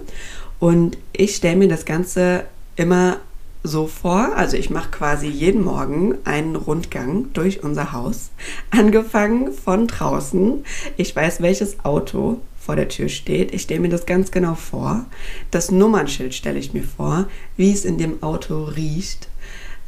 Und 0.58 0.98
ich 1.12 1.36
stelle 1.36 1.54
mir 1.54 1.68
das 1.68 1.84
Ganze 1.84 2.46
immer 2.74 3.18
so 3.62 3.86
vor, 3.86 4.34
also 4.34 4.56
ich 4.56 4.68
mache 4.68 4.90
quasi 4.90 5.28
jeden 5.28 5.62
Morgen 5.62 6.18
einen 6.24 6.56
Rundgang 6.56 7.32
durch 7.32 7.62
unser 7.62 7.92
Haus, 7.92 8.32
angefangen 8.70 9.52
von 9.52 9.86
draußen. 9.86 10.64
Ich 10.96 11.14
weiß, 11.14 11.42
welches 11.42 11.84
Auto 11.84 12.40
vor 12.60 12.76
der 12.76 12.88
Tür 12.88 13.08
steht. 13.08 13.52
Ich 13.54 13.62
stelle 13.62 13.80
mir 13.80 13.88
das 13.88 14.06
ganz 14.06 14.30
genau 14.30 14.54
vor. 14.54 15.06
Das 15.50 15.70
Nummernschild 15.70 16.34
stelle 16.34 16.58
ich 16.58 16.74
mir 16.74 16.84
vor, 16.84 17.26
wie 17.56 17.72
es 17.72 17.84
in 17.84 17.98
dem 17.98 18.22
Auto 18.22 18.64
riecht, 18.64 19.28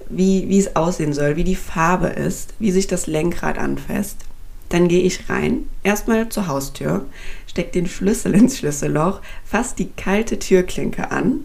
wie, 0.09 0.49
wie 0.49 0.59
es 0.59 0.75
aussehen 0.75 1.12
soll, 1.12 1.37
wie 1.37 1.45
die 1.45 1.55
Farbe 1.55 2.09
ist, 2.09 2.55
wie 2.59 2.73
sich 2.73 2.87
das 2.87 3.07
Lenkrad 3.07 3.59
anfasst. 3.59 4.17
Dann 4.71 4.88
gehe 4.88 5.02
ich 5.02 5.29
rein, 5.29 5.69
erstmal 5.83 6.31
zur 6.31 6.47
Haustür, 6.47 7.05
stecke 7.47 7.73
den 7.73 7.87
Schlüssel 7.87 8.35
ins 8.35 8.59
Schlüsselloch, 8.59 9.21
fasse 9.45 9.76
die 9.76 9.91
kalte 9.91 10.38
Türklinke 10.38 11.11
an, 11.11 11.45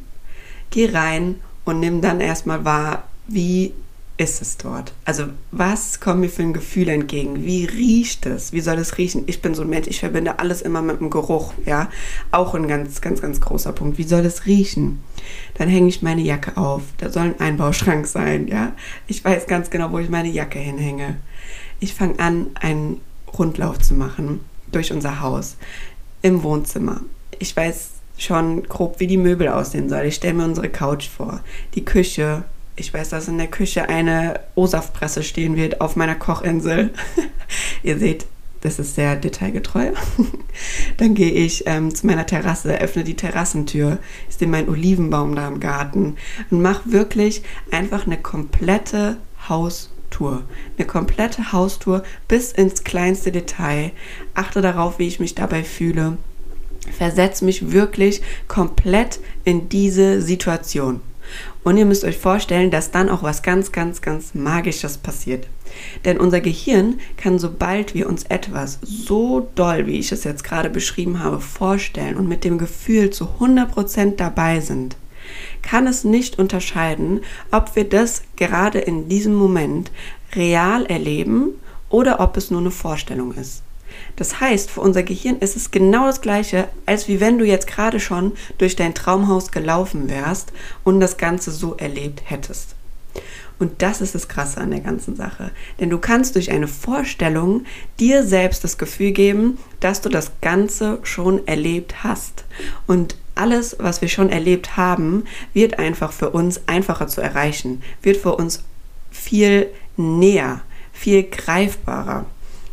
gehe 0.72 0.94
rein 0.94 1.36
und 1.66 1.82
nimm 1.82 2.02
dann 2.02 2.22
erstmal 2.22 2.64
wahr, 2.64 3.04
wie 3.28 3.74
ist 4.18 4.42
es 4.42 4.58
dort? 4.58 4.94
Also 5.06 5.26
was 5.52 6.00
kommt 6.00 6.22
mir 6.22 6.30
für 6.30 6.42
ein 6.42 6.54
Gefühl 6.54 6.90
entgegen? 6.90 7.46
Wie 7.46 7.66
riecht 7.66 8.26
es? 8.26 8.52
Wie 8.52 8.62
soll 8.62 8.80
es 8.80 8.98
riechen? 8.98 9.24
Ich 9.28 9.42
bin 9.42 9.54
so 9.54 9.62
ein 9.62 9.70
Mensch, 9.70 9.88
ich 9.88 10.00
verbinde 10.00 10.40
alles 10.40 10.64
immer 10.64 10.82
mit 10.82 11.00
dem 11.00 11.12
Geruch, 11.12 11.54
ja. 11.66 11.90
Auch 12.32 12.56
ein 12.56 12.68
ganz, 12.68 13.02
ganz, 13.02 13.22
ganz 13.22 13.40
großer 13.40 13.74
Punkt. 13.74 13.98
Wie 14.00 14.04
soll 14.04 14.26
es 14.26 14.48
riechen? 14.48 15.04
Dann 15.54 15.70
hänge 15.70 15.90
ich 15.90 16.02
meine 16.02 16.22
Jacke 16.22 16.58
auf. 16.58 16.82
Da 16.98 17.12
soll 17.12 17.24
ein 17.24 17.40
Einbauschrank 17.40 18.08
sein, 18.08 18.48
ja. 18.48 18.74
Ich 19.06 19.24
weiß 19.24 19.46
ganz 19.46 19.70
genau, 19.70 19.92
wo 19.92 20.00
ich 20.00 20.10
meine 20.10 20.30
Jacke 20.30 20.60
hinhänge. 20.60 21.18
Ich 21.80 21.94
fange 21.94 22.20
an, 22.20 22.48
einen 22.56 23.02
Rundlauf 23.38 23.78
zu 23.80 23.94
machen 23.94 24.42
durch 24.72 24.92
unser 24.92 25.22
Haus 25.22 25.58
im 26.24 26.42
Wohnzimmer. 26.42 27.02
Ich 27.38 27.56
weiß 27.56 27.92
schon 28.18 28.64
grob, 28.64 29.00
wie 29.00 29.06
die 29.06 29.18
Möbel 29.18 29.48
aussehen 29.48 29.90
soll. 29.90 30.06
Ich 30.06 30.16
stelle 30.16 30.34
mir 30.34 30.46
unsere 30.46 30.70
Couch 30.70 31.08
vor, 31.08 31.42
die 31.76 31.86
Küche, 31.86 32.44
ich 32.78 32.94
weiß, 32.94 33.10
dass 33.10 33.28
in 33.28 33.38
der 33.38 33.48
Küche 33.48 33.90
eine 33.90 34.40
O-Saftpresse 34.56 35.24
stehen 35.24 35.56
wird 35.56 35.82
auf 35.82 35.96
meiner 35.96 36.16
Kochinsel. 36.16 36.92
Ihr 37.84 37.98
seht, 37.98 38.28
das 38.62 38.80
ist 38.80 38.96
sehr 38.96 39.16
detailgetreu. 39.16 39.92
Dann 40.98 41.16
gehe 41.16 41.32
ich 41.32 41.64
ähm, 41.66 41.94
zu 41.94 42.06
meiner 42.06 42.26
Terrasse, 42.26 42.80
öffne 42.80 43.04
die 43.04 43.16
Terrassentür, 43.16 43.98
ich 44.30 44.36
sehe 44.36 44.48
meinen 44.48 44.70
Olivenbaum 44.70 45.36
da 45.36 45.48
im 45.48 45.60
Garten 45.60 46.16
und 46.52 46.62
mache 46.62 46.92
wirklich 46.92 47.42
einfach 47.72 48.06
eine 48.06 48.18
komplette 48.18 49.18
Haustour. 49.50 50.44
Eine 50.78 50.88
komplette 50.88 51.52
Haustour 51.52 52.04
bis 52.28 52.52
ins 52.52 52.84
kleinste 52.84 53.32
Detail. 53.32 53.92
Achte 54.36 54.62
darauf, 54.62 55.00
wie 55.00 55.08
ich 55.08 55.20
mich 55.20 55.34
dabei 55.34 55.64
fühle. 55.64 56.18
Versetze 56.96 57.44
mich 57.44 57.72
wirklich 57.72 58.22
komplett 58.48 59.20
in 59.44 59.68
diese 59.68 60.22
Situation. 60.22 61.02
Und 61.68 61.76
ihr 61.76 61.86
müsst 61.86 62.06
euch 62.06 62.18
vorstellen, 62.18 62.72
dass 62.72 62.92
dann 62.92 63.10
auch 63.10 63.24
was 63.24 63.44
ganz, 63.44 63.74
ganz, 63.74 64.02
ganz 64.02 64.34
Magisches 64.34 64.98
passiert. 64.98 65.48
Denn 66.06 66.18
unser 66.18 66.40
Gehirn 66.40 67.02
kann, 67.18 67.40
sobald 67.40 67.94
wir 67.94 68.08
uns 68.08 68.24
etwas 68.24 68.80
so 68.84 69.50
doll, 69.54 69.86
wie 69.86 70.00
ich 70.00 70.14
es 70.14 70.24
jetzt 70.24 70.46
gerade 70.46 70.70
beschrieben 70.70 71.22
habe, 71.22 71.42
vorstellen 71.42 72.16
und 72.16 72.30
mit 72.30 72.46
dem 72.46 72.58
Gefühl 72.58 73.10
zu 73.10 73.28
100% 73.42 74.16
dabei 74.16 74.62
sind, 74.62 74.96
kann 75.62 75.88
es 75.88 76.06
nicht 76.06 76.40
unterscheiden, 76.40 77.20
ob 77.52 77.76
wir 77.76 77.84
das 77.84 78.22
gerade 78.38 78.80
in 78.80 79.10
diesem 79.10 79.36
Moment 79.36 79.92
real 80.38 80.86
erleben 80.86 81.50
oder 81.90 82.22
ob 82.22 82.38
es 82.38 82.50
nur 82.50 82.62
eine 82.62 82.72
Vorstellung 82.72 83.34
ist. 83.34 83.62
Das 84.18 84.42
heißt, 84.42 84.70
für 84.70 84.82
unser 84.82 85.04
Gehirn 85.04 85.38
ist 85.38 85.56
es 85.56 85.72
genau 85.72 86.08
das 86.08 86.22
gleiche, 86.22 86.68
als 86.86 87.08
wie 87.08 87.22
wenn 87.22 87.38
du 87.40 87.46
jetzt 87.46 87.68
gerade 87.68 88.00
schon 88.00 88.34
durch 88.58 88.76
dein 88.76 88.94
Traumhaus 88.94 89.52
gelaufen 89.52 90.10
wärst 90.10 90.52
und 90.84 91.00
das 91.00 91.18
Ganze 91.18 91.52
so 91.52 91.76
erlebt 91.76 92.24
hättest. 92.26 92.76
Und 93.60 93.82
das 93.82 94.02
ist 94.02 94.14
das 94.14 94.28
Krasse 94.28 94.60
an 94.60 94.72
der 94.72 94.82
ganzen 94.82 95.16
Sache. 95.16 95.52
Denn 95.80 95.90
du 95.90 95.98
kannst 95.98 96.36
durch 96.36 96.52
eine 96.52 96.68
Vorstellung 96.68 97.66
dir 98.00 98.24
selbst 98.24 98.64
das 98.64 98.78
Gefühl 98.78 99.12
geben, 99.12 99.58
dass 99.80 100.02
du 100.02 100.10
das 100.10 100.32
Ganze 100.42 101.00
schon 101.04 101.48
erlebt 101.48 102.04
hast. 102.04 102.44
Und 102.86 103.16
alles, 103.36 103.78
was 103.80 104.02
wir 104.02 104.10
schon 104.10 104.30
erlebt 104.30 104.78
haben, 104.78 105.26
wird 105.54 105.80
einfach 105.80 106.12
für 106.12 106.32
uns 106.32 106.62
einfacher 106.68 107.08
zu 107.08 107.22
erreichen, 107.22 107.82
wird 108.02 108.18
für 108.18 108.36
uns 108.36 108.64
viel 109.12 109.68
näher, 109.96 110.62
viel 110.94 111.24
greifbarer. 111.24 112.26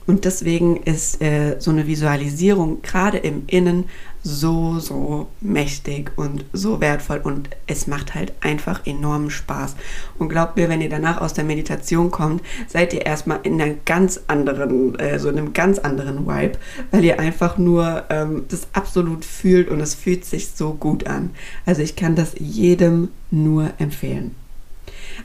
Und 0.06 0.24
deswegen 0.24 0.76
ist 0.76 1.22
äh, 1.22 1.56
so 1.58 1.70
eine 1.70 1.86
Visualisierung 1.86 2.82
gerade 2.82 3.18
im 3.18 3.44
Innen 3.46 3.84
so, 4.22 4.78
so 4.78 5.28
mächtig 5.40 6.12
und 6.16 6.46
so 6.52 6.80
wertvoll 6.80 7.20
und 7.22 7.50
es 7.66 7.86
macht 7.86 8.14
halt 8.14 8.32
einfach 8.40 8.86
enormen 8.86 9.30
Spaß. 9.30 9.76
Und 10.18 10.30
glaubt 10.30 10.56
mir, 10.56 10.70
wenn 10.70 10.80
ihr 10.80 10.88
danach 10.88 11.20
aus 11.20 11.34
der 11.34 11.44
Meditation 11.44 12.10
kommt, 12.10 12.42
seid 12.66 12.94
ihr 12.94 13.04
erstmal 13.04 13.40
in 13.42 13.60
einer 13.60 13.74
ganz 13.84 14.20
anderen, 14.26 14.98
äh, 14.98 15.18
so 15.18 15.28
einem 15.28 15.52
ganz 15.52 15.78
anderen 15.78 16.26
Vibe, 16.26 16.58
weil 16.90 17.04
ihr 17.04 17.20
einfach 17.20 17.58
nur 17.58 18.04
ähm, 18.08 18.46
das 18.48 18.66
absolut 18.72 19.26
fühlt 19.26 19.68
und 19.68 19.80
es 19.80 19.94
fühlt 19.94 20.24
sich 20.24 20.48
so 20.48 20.72
gut 20.72 21.06
an. 21.06 21.30
Also 21.66 21.82
ich 21.82 21.94
kann 21.94 22.16
das 22.16 22.32
jedem 22.38 23.08
nur 23.30 23.72
empfehlen. 23.78 24.34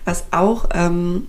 Was 0.04 0.26
auch 0.32 0.70
ähm, 0.74 1.28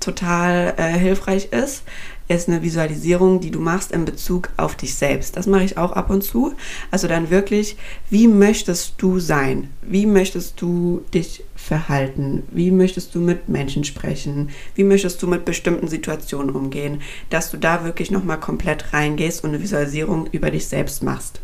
total 0.00 0.74
äh, 0.76 0.98
hilfreich 0.98 1.52
ist, 1.52 1.84
ist 2.34 2.48
eine 2.48 2.62
Visualisierung, 2.62 3.40
die 3.40 3.50
du 3.50 3.60
machst 3.60 3.92
in 3.92 4.04
Bezug 4.04 4.50
auf 4.56 4.76
dich 4.76 4.94
selbst. 4.94 5.36
Das 5.36 5.46
mache 5.46 5.64
ich 5.64 5.78
auch 5.78 5.92
ab 5.92 6.10
und 6.10 6.22
zu. 6.22 6.54
Also 6.90 7.08
dann 7.08 7.30
wirklich, 7.30 7.76
wie 8.10 8.28
möchtest 8.28 8.94
du 8.98 9.18
sein? 9.18 9.70
Wie 9.82 10.06
möchtest 10.06 10.60
du 10.60 11.02
dich 11.14 11.44
verhalten? 11.56 12.42
Wie 12.50 12.70
möchtest 12.70 13.14
du 13.14 13.20
mit 13.20 13.48
Menschen 13.48 13.84
sprechen? 13.84 14.50
Wie 14.74 14.84
möchtest 14.84 15.22
du 15.22 15.26
mit 15.26 15.44
bestimmten 15.44 15.88
Situationen 15.88 16.54
umgehen? 16.54 17.00
Dass 17.30 17.50
du 17.50 17.56
da 17.56 17.84
wirklich 17.84 18.10
nochmal 18.10 18.40
komplett 18.40 18.92
reingehst 18.92 19.44
und 19.44 19.50
eine 19.50 19.62
Visualisierung 19.62 20.26
über 20.32 20.50
dich 20.50 20.66
selbst 20.66 21.02
machst. 21.02 21.40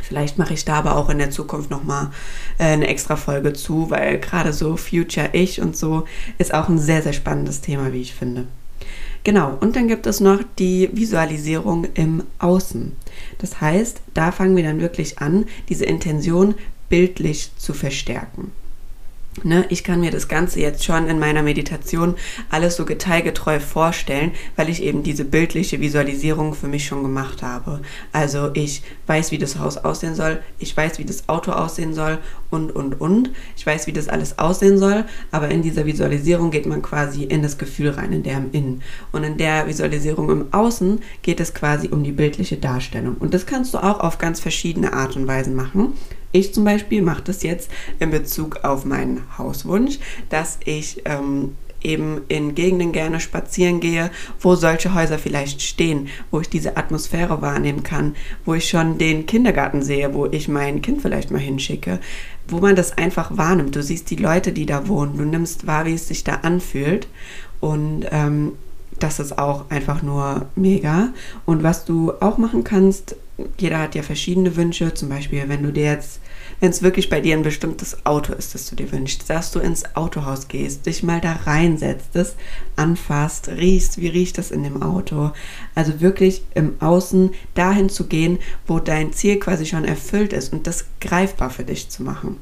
Vielleicht 0.00 0.38
mache 0.38 0.54
ich 0.54 0.64
da 0.64 0.74
aber 0.74 0.96
auch 0.96 1.10
in 1.10 1.18
der 1.18 1.30
Zukunft 1.30 1.70
nochmal 1.70 2.10
äh, 2.58 2.64
eine 2.64 2.86
extra 2.86 3.16
Folge 3.16 3.52
zu, 3.52 3.90
weil 3.90 4.18
gerade 4.18 4.52
so 4.52 4.76
Future 4.76 5.30
Ich 5.32 5.60
und 5.60 5.76
so 5.76 6.04
ist 6.38 6.54
auch 6.54 6.68
ein 6.68 6.78
sehr, 6.78 7.02
sehr 7.02 7.12
spannendes 7.12 7.60
Thema, 7.60 7.92
wie 7.92 8.00
ich 8.00 8.14
finde. 8.14 8.46
Genau, 9.24 9.56
und 9.60 9.76
dann 9.76 9.88
gibt 9.88 10.06
es 10.06 10.20
noch 10.20 10.40
die 10.58 10.88
Visualisierung 10.92 11.86
im 11.94 12.22
Außen. 12.38 12.92
Das 13.38 13.60
heißt, 13.60 14.00
da 14.14 14.32
fangen 14.32 14.56
wir 14.56 14.64
dann 14.64 14.80
wirklich 14.80 15.18
an, 15.18 15.46
diese 15.68 15.84
Intention 15.84 16.54
bildlich 16.88 17.50
zu 17.56 17.74
verstärken. 17.74 18.52
Ne, 19.44 19.64
ich 19.68 19.84
kann 19.84 20.00
mir 20.00 20.10
das 20.10 20.28
Ganze 20.28 20.60
jetzt 20.60 20.84
schon 20.84 21.08
in 21.08 21.18
meiner 21.18 21.42
Meditation 21.42 22.14
alles 22.50 22.76
so 22.76 22.84
detailgetreu 22.84 23.60
vorstellen, 23.60 24.32
weil 24.56 24.68
ich 24.68 24.82
eben 24.82 25.02
diese 25.02 25.24
bildliche 25.24 25.80
Visualisierung 25.80 26.54
für 26.54 26.68
mich 26.68 26.86
schon 26.86 27.02
gemacht 27.02 27.42
habe. 27.42 27.80
Also 28.12 28.50
ich 28.54 28.82
weiß, 29.06 29.30
wie 29.30 29.38
das 29.38 29.58
Haus 29.58 29.76
aussehen 29.76 30.14
soll, 30.14 30.40
ich 30.58 30.76
weiß, 30.76 30.98
wie 30.98 31.04
das 31.04 31.28
Auto 31.28 31.52
aussehen 31.52 31.94
soll 31.94 32.18
und, 32.50 32.74
und, 32.74 33.00
und. 33.00 33.30
Ich 33.56 33.66
weiß, 33.66 33.86
wie 33.86 33.92
das 33.92 34.08
alles 34.08 34.38
aussehen 34.38 34.78
soll, 34.78 35.04
aber 35.30 35.48
in 35.48 35.62
dieser 35.62 35.86
Visualisierung 35.86 36.50
geht 36.50 36.66
man 36.66 36.82
quasi 36.82 37.24
in 37.24 37.42
das 37.42 37.58
Gefühl 37.58 37.90
rein, 37.90 38.12
in 38.12 38.22
der 38.22 38.38
im 38.38 38.50
Innen. 38.52 38.82
Und 39.12 39.24
in 39.24 39.36
der 39.36 39.66
Visualisierung 39.66 40.30
im 40.30 40.52
Außen 40.52 41.00
geht 41.22 41.40
es 41.40 41.54
quasi 41.54 41.88
um 41.88 42.02
die 42.02 42.12
bildliche 42.12 42.56
Darstellung. 42.56 43.16
Und 43.18 43.34
das 43.34 43.46
kannst 43.46 43.74
du 43.74 43.78
auch 43.78 44.00
auf 44.00 44.18
ganz 44.18 44.40
verschiedene 44.40 44.92
Art 44.92 45.16
und 45.16 45.26
Weisen 45.26 45.54
machen. 45.54 45.94
Ich 46.32 46.52
zum 46.54 46.64
Beispiel 46.64 47.02
mache 47.02 47.22
das 47.22 47.42
jetzt 47.42 47.70
in 47.98 48.10
Bezug 48.10 48.64
auf 48.64 48.84
meinen 48.84 49.22
Hauswunsch, 49.38 49.98
dass 50.28 50.58
ich 50.64 51.02
ähm, 51.04 51.56
eben 51.82 52.22
in 52.28 52.54
Gegenden 52.54 52.92
gerne 52.92 53.20
spazieren 53.20 53.80
gehe, 53.80 54.10
wo 54.40 54.54
solche 54.54 54.94
Häuser 54.94 55.18
vielleicht 55.18 55.62
stehen, 55.62 56.08
wo 56.30 56.40
ich 56.40 56.48
diese 56.48 56.76
Atmosphäre 56.76 57.40
wahrnehmen 57.40 57.82
kann, 57.82 58.16
wo 58.44 58.54
ich 58.54 58.68
schon 58.68 58.98
den 58.98 59.26
Kindergarten 59.26 59.82
sehe, 59.82 60.12
wo 60.14 60.26
ich 60.26 60.48
mein 60.48 60.82
Kind 60.82 61.02
vielleicht 61.02 61.30
mal 61.30 61.38
hinschicke, 61.38 62.00
wo 62.48 62.58
man 62.58 62.76
das 62.76 62.98
einfach 62.98 63.36
wahrnimmt. 63.36 63.76
Du 63.76 63.82
siehst 63.82 64.10
die 64.10 64.16
Leute, 64.16 64.52
die 64.52 64.66
da 64.66 64.88
wohnen, 64.88 65.16
du 65.16 65.24
nimmst 65.24 65.66
wahr, 65.66 65.86
wie 65.86 65.94
es 65.94 66.08
sich 66.08 66.24
da 66.24 66.34
anfühlt 66.42 67.06
und 67.60 68.06
ähm, 68.10 68.52
das 68.98 69.20
ist 69.20 69.38
auch 69.38 69.70
einfach 69.70 70.02
nur 70.02 70.46
mega. 70.56 71.10
Und 71.46 71.62
was 71.62 71.84
du 71.84 72.12
auch 72.20 72.38
machen 72.38 72.64
kannst, 72.64 73.14
jeder 73.58 73.78
hat 73.78 73.94
ja 73.94 74.02
verschiedene 74.02 74.56
Wünsche. 74.56 74.94
Zum 74.94 75.08
Beispiel, 75.08 75.48
wenn 75.48 75.62
du 75.62 75.72
dir 75.72 75.84
jetzt, 75.84 76.20
wenn 76.60 76.70
es 76.70 76.82
wirklich 76.82 77.08
bei 77.08 77.20
dir 77.20 77.36
ein 77.36 77.42
bestimmtes 77.42 78.04
Auto 78.04 78.32
ist, 78.32 78.54
das 78.54 78.68
du 78.68 78.76
dir 78.76 78.90
wünschst, 78.90 79.28
dass 79.30 79.50
du 79.52 79.60
ins 79.60 79.94
Autohaus 79.96 80.48
gehst, 80.48 80.86
dich 80.86 81.02
mal 81.02 81.20
da 81.20 81.32
reinsetzt, 81.44 82.08
das 82.14 82.34
anfasst, 82.76 83.48
riechst, 83.48 84.00
wie 84.00 84.08
riecht 84.08 84.38
das 84.38 84.50
in 84.50 84.62
dem 84.62 84.82
Auto. 84.82 85.32
Also 85.74 86.00
wirklich 86.00 86.42
im 86.54 86.74
Außen 86.80 87.30
dahin 87.54 87.88
zu 87.88 88.06
gehen, 88.06 88.38
wo 88.66 88.80
dein 88.80 89.12
Ziel 89.12 89.38
quasi 89.38 89.66
schon 89.66 89.84
erfüllt 89.84 90.32
ist 90.32 90.52
und 90.52 90.66
das 90.66 90.86
greifbar 91.00 91.50
für 91.50 91.64
dich 91.64 91.88
zu 91.88 92.02
machen. 92.02 92.36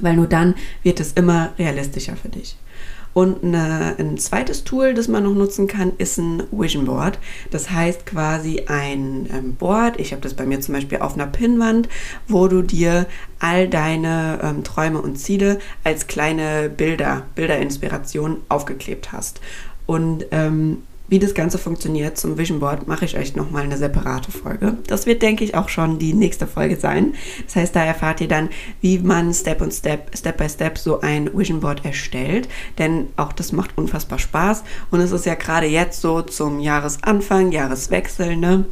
Weil 0.00 0.16
nur 0.16 0.26
dann 0.26 0.54
wird 0.82 1.00
es 1.00 1.12
immer 1.12 1.52
realistischer 1.58 2.16
für 2.16 2.28
dich. 2.28 2.56
Und 3.14 3.44
eine, 3.44 3.94
ein 3.98 4.18
zweites 4.18 4.64
Tool, 4.64 4.92
das 4.92 5.06
man 5.06 5.22
noch 5.22 5.34
nutzen 5.34 5.68
kann, 5.68 5.92
ist 5.98 6.18
ein 6.18 6.42
Vision 6.50 6.84
Board. 6.84 7.18
Das 7.50 7.70
heißt 7.70 8.06
quasi 8.06 8.64
ein 8.66 9.28
ähm, 9.32 9.54
Board, 9.54 10.00
ich 10.00 10.12
habe 10.12 10.20
das 10.20 10.34
bei 10.34 10.44
mir 10.44 10.60
zum 10.60 10.74
Beispiel 10.74 10.98
auf 10.98 11.14
einer 11.14 11.28
Pinnwand, 11.28 11.88
wo 12.26 12.48
du 12.48 12.62
dir 12.62 13.06
all 13.38 13.68
deine 13.68 14.40
ähm, 14.42 14.64
Träume 14.64 15.00
und 15.00 15.16
Ziele 15.16 15.60
als 15.84 16.08
kleine 16.08 16.68
Bilder, 16.68 17.22
Bilderinspiration 17.36 18.38
aufgeklebt 18.48 19.12
hast. 19.12 19.40
Und 19.86 20.26
ähm, 20.32 20.82
wie 21.08 21.18
das 21.18 21.34
Ganze 21.34 21.58
funktioniert 21.58 22.16
zum 22.16 22.38
Vision 22.38 22.60
Board, 22.60 22.88
mache 22.88 23.04
ich 23.04 23.16
euch 23.16 23.36
nochmal 23.36 23.64
eine 23.64 23.76
separate 23.76 24.32
Folge. 24.32 24.78
Das 24.86 25.04
wird, 25.06 25.20
denke 25.20 25.44
ich, 25.44 25.54
auch 25.54 25.68
schon 25.68 25.98
die 25.98 26.14
nächste 26.14 26.46
Folge 26.46 26.76
sein. 26.76 27.14
Das 27.44 27.56
heißt, 27.56 27.76
da 27.76 27.84
erfahrt 27.84 28.22
ihr 28.22 28.28
dann, 28.28 28.48
wie 28.80 28.98
man 28.98 29.34
Step 29.34 29.60
und 29.60 29.72
Step, 29.72 30.16
Step 30.16 30.38
by 30.38 30.48
Step 30.48 30.78
so 30.78 31.00
ein 31.00 31.30
Vision 31.36 31.60
Board 31.60 31.84
erstellt. 31.84 32.48
Denn 32.78 33.08
auch 33.16 33.32
das 33.32 33.52
macht 33.52 33.76
unfassbar 33.76 34.18
Spaß. 34.18 34.64
Und 34.90 35.00
es 35.00 35.12
ist 35.12 35.26
ja 35.26 35.34
gerade 35.34 35.66
jetzt 35.66 36.00
so 36.00 36.22
zum 36.22 36.58
Jahresanfang, 36.58 37.52
Jahreswechsel, 37.52 38.36
ne? 38.36 38.64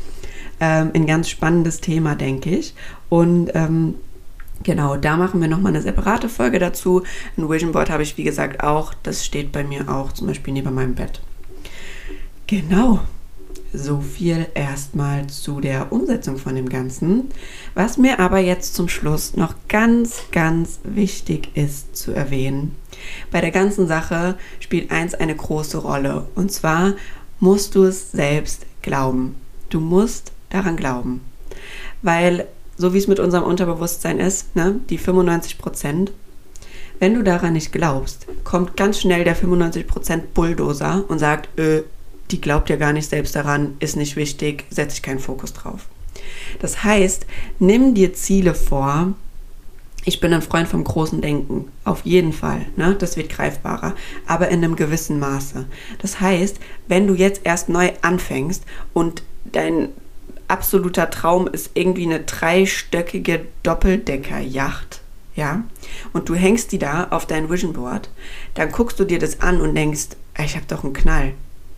Ähm, 0.59 0.91
ein 0.95 1.07
ganz 1.07 1.29
spannendes 1.29 1.81
Thema, 1.81 2.15
denke 2.15 2.51
ich. 2.51 2.75
Und 3.09 3.51
ähm, 3.55 3.95
Genau, 4.64 4.97
da 4.97 5.16
machen 5.16 5.40
wir 5.40 5.49
nochmal 5.49 5.73
eine 5.73 5.83
separate 5.83 6.29
Folge 6.29 6.61
dazu. 6.61 7.03
Ein 7.37 7.51
Vision 7.51 7.73
Board 7.73 7.90
habe 7.90 8.05
ich, 8.05 8.16
wie 8.16 8.23
gesagt, 8.23 8.62
auch. 8.62 8.95
Das 9.03 9.25
steht 9.25 9.51
bei 9.51 9.64
mir 9.64 9.88
auch 9.88 10.12
zum 10.12 10.29
Beispiel 10.29 10.55
neben 10.55 10.73
meinem 10.73 10.95
Bett. 10.95 11.21
Genau. 12.46 13.00
So 13.74 14.00
viel 14.00 14.48
erstmal 14.55 15.28
zu 15.28 15.61
der 15.61 15.92
Umsetzung 15.92 16.37
von 16.37 16.55
dem 16.55 16.68
Ganzen. 16.68 17.31
Was 17.74 17.96
mir 17.96 18.20
aber 18.20 18.38
jetzt 18.38 18.74
zum 18.74 18.88
Schluss 18.88 19.35
noch 19.35 19.55
ganz, 19.68 20.24
ganz 20.31 20.81
wichtig 20.85 21.57
ist 21.57 21.96
zu 21.96 22.12
erwähnen. 22.12 22.76
Bei 23.31 23.40
der 23.40 23.50
ganzen 23.50 23.87
Sache 23.87 24.37
spielt 24.61 24.90
eins 24.90 25.14
eine 25.14 25.35
große 25.35 25.78
Rolle. 25.78 26.26
Und 26.35 26.52
zwar 26.52 26.92
musst 27.40 27.74
du 27.74 27.85
es 27.85 28.12
selbst 28.12 28.66
glauben. 28.83 29.37
Du 29.70 29.81
musst 29.81 30.33
daran 30.50 30.76
glauben. 30.76 31.22
Weil, 32.02 32.46
so 32.76 32.92
wie 32.92 32.98
es 32.98 33.09
mit 33.09 33.20
unserem 33.20 33.44
Unterbewusstsein 33.44 34.20
ist, 34.20 34.55
ne, 34.55 34.81
die 34.90 34.98
95 34.98 35.57
Prozent, 35.57 36.12
wenn 36.98 37.14
du 37.14 37.24
daran 37.24 37.55
nicht 37.55 37.72
glaubst, 37.72 38.26
kommt 38.44 38.76
ganz 38.76 39.00
schnell 39.00 39.24
der 39.24 39.37
95% 39.37 40.20
Bulldozer 40.35 41.05
und 41.09 41.18
sagt, 41.18 41.59
äh, 41.59 41.83
die 42.33 42.40
glaubt 42.40 42.71
ja 42.71 42.77
gar 42.77 42.92
nicht 42.92 43.09
selbst 43.09 43.37
daran, 43.37 43.77
ist 43.79 43.97
nicht 43.97 44.16
wichtig, 44.16 44.64
setze 44.71 44.97
ich 44.97 45.03
keinen 45.03 45.18
Fokus 45.21 45.53
drauf. 45.53 45.87
Das 46.61 46.83
heißt, 46.83 47.27
nimm 47.59 47.95
dir 47.95 48.14
Ziele 48.14 48.55
vor. 48.55 49.12
Ich 50.05 50.18
bin 50.18 50.33
ein 50.33 50.42
Freund 50.42 50.66
vom 50.66 50.83
großen 50.83 51.21
Denken, 51.21 51.66
auf 51.85 52.05
jeden 52.05 52.33
Fall. 52.33 52.66
Ne? 52.77 52.97
Das 52.99 53.16
wird 53.16 53.29
greifbarer, 53.29 53.95
aber 54.27 54.49
in 54.49 54.64
einem 54.64 54.75
gewissen 54.75 55.21
Maße. 55.21 55.66
Das 56.01 56.21
heißt, 56.21 56.59
wenn 56.88 57.07
du 57.07 57.14
jetzt 57.14 57.42
erst 57.45 57.68
neu 57.68 57.92
anfängst 58.03 58.64
und 58.92 59.23
dein 59.45 59.90
absoluter 60.49 61.09
Traum 61.11 61.47
ist 61.47 61.71
irgendwie 61.75 62.05
eine 62.05 62.21
dreistöckige 62.21 63.47
Doppeldeckerjacht, 63.62 65.01
ja, 65.35 65.62
und 66.12 66.29
du 66.29 66.35
hängst 66.35 66.73
die 66.73 66.79
da 66.79 67.07
auf 67.11 67.27
dein 67.27 67.49
Vision 67.49 67.73
Board, 67.73 68.11
dann 68.55 68.71
guckst 68.71 68.99
du 68.99 69.05
dir 69.05 69.18
das 69.18 69.40
an 69.40 69.61
und 69.61 69.75
denkst, 69.75 70.09
ich 70.45 70.57
habe 70.57 70.66
doch 70.66 70.85
einen 70.85 70.92
Knall 70.92 71.33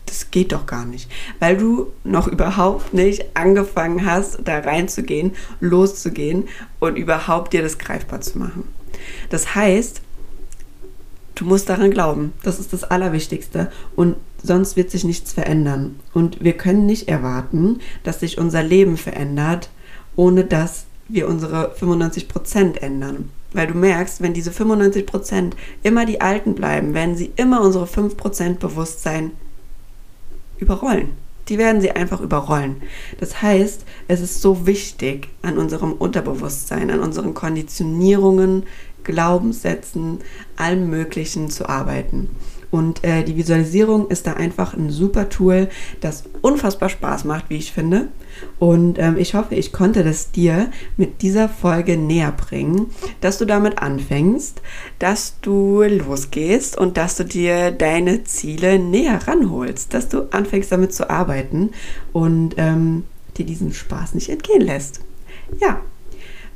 das 0.07 0.31
geht 0.31 0.53
doch 0.53 0.67
gar 0.67 0.85
nicht, 0.85 1.11
weil 1.41 1.57
du 1.57 1.89
noch 2.05 2.29
überhaupt 2.29 2.95
nicht 2.95 3.37
angefangen 3.37 4.07
hast, 4.07 4.39
da 4.45 4.59
reinzugehen, 4.59 5.33
loszugehen 5.61 6.49
und 6.79 6.97
überhaupt 6.97 7.53
dir 7.53 7.63
das 7.63 7.79
greifbar 7.79 8.21
zu 8.21 8.39
machen. 8.39 8.65
Das 9.31 9.55
heißt, 9.55 10.03
du 11.35 11.45
musst 11.45 11.69
daran 11.69 11.91
glauben. 11.91 12.33
Das 12.43 12.59
ist 12.59 12.73
das 12.73 12.85
Allerwichtigste. 12.85 13.71
Und 13.97 14.17
sonst 14.43 14.77
wird 14.77 14.91
sich 14.91 15.05
nichts 15.05 15.33
verändern. 15.33 15.99
Und 16.13 16.43
wir 16.43 16.55
können 16.55 16.87
nicht 16.87 17.09
erwarten, 17.09 17.81
dass 18.03 18.21
sich 18.21 18.39
unser 18.39 18.63
Leben 18.63 18.97
verändert, 18.97 19.71
ohne 20.17 20.45
dass 20.45 20.85
wir 21.09 21.29
unsere 21.29 21.75
95% 21.75 22.79
ändern. 22.79 23.31
Weil 23.53 23.69
du 23.69 23.75
merkst, 23.75 24.21
wenn 24.21 24.35
diese 24.35 24.51
95% 24.51 25.53
immer 25.83 26.07
die 26.07 26.21
alten 26.21 26.55
bleiben, 26.55 26.95
werden 26.95 27.17
sie 27.17 27.33
immer 27.37 27.61
unsere 27.61 27.85
5% 27.85 28.59
Bewusstsein 28.59 29.33
überrollen. 30.59 31.13
Die 31.49 31.59
werden 31.59 31.81
sie 31.81 31.91
einfach 31.91 32.21
überrollen. 32.21 32.83
Das 33.21 33.43
heißt, 33.43 33.85
es 34.09 34.21
ist 34.21 34.41
so 34.41 34.67
wichtig, 34.67 35.29
an 35.43 35.59
unserem 35.59 35.93
Unterbewusstsein, 35.93 36.91
an 36.91 37.01
unseren 37.01 37.35
Konditionierungen, 37.35 38.65
Glaubenssätzen, 39.03 40.21
allem 40.57 40.89
Möglichen 40.89 41.51
zu 41.51 41.69
arbeiten. 41.69 42.31
Und 42.75 43.05
äh, 43.05 43.23
die 43.23 43.37
Visualisierung 43.37 44.09
ist 44.09 44.27
da 44.27 44.33
einfach 44.33 44.75
ein 44.75 44.91
super 44.91 45.29
Tool, 45.29 45.69
das 46.01 46.25
unfassbar 46.43 46.89
Spaß 46.89 47.23
macht, 47.23 47.49
wie 47.49 47.59
ich 47.59 47.71
finde. 47.71 48.09
Und 48.59 48.99
ähm, 48.99 49.17
ich 49.17 49.35
hoffe, 49.35 49.55
ich 49.55 49.73
konnte 49.73 50.03
das 50.03 50.33
dir 50.33 50.73
mit 50.97 51.23
dieser 51.23 51.49
Folge 51.49 51.97
näher 51.97 52.33
bringen, 52.33 52.91
dass 53.21 53.39
du 53.39 53.45
damit 53.45 53.79
anfängst, 53.79 54.61
dass 54.99 55.39
du 55.41 55.85
losgehst 55.85 56.77
und 56.77 56.97
dass 56.97 57.17
du 57.17 57.25
dir 57.25 57.71
deine 57.71 58.25
Ziele 58.25 58.81
näher 58.81 59.21
ranholst, 59.25 59.95
dass 59.95 60.09
du 60.09 60.33
anfängst 60.33 60.73
damit 60.73 60.93
zu 60.93 61.09
arbeiten 61.09 61.71
und 62.13 62.57
ähm, 62.57 63.05
dir 63.37 63.47
diesen 63.47 63.73
Spaß 63.73 64.15
nicht 64.15 64.31
entgehen 64.31 64.63
lässt. 64.63 65.01
Ja, 65.61 65.81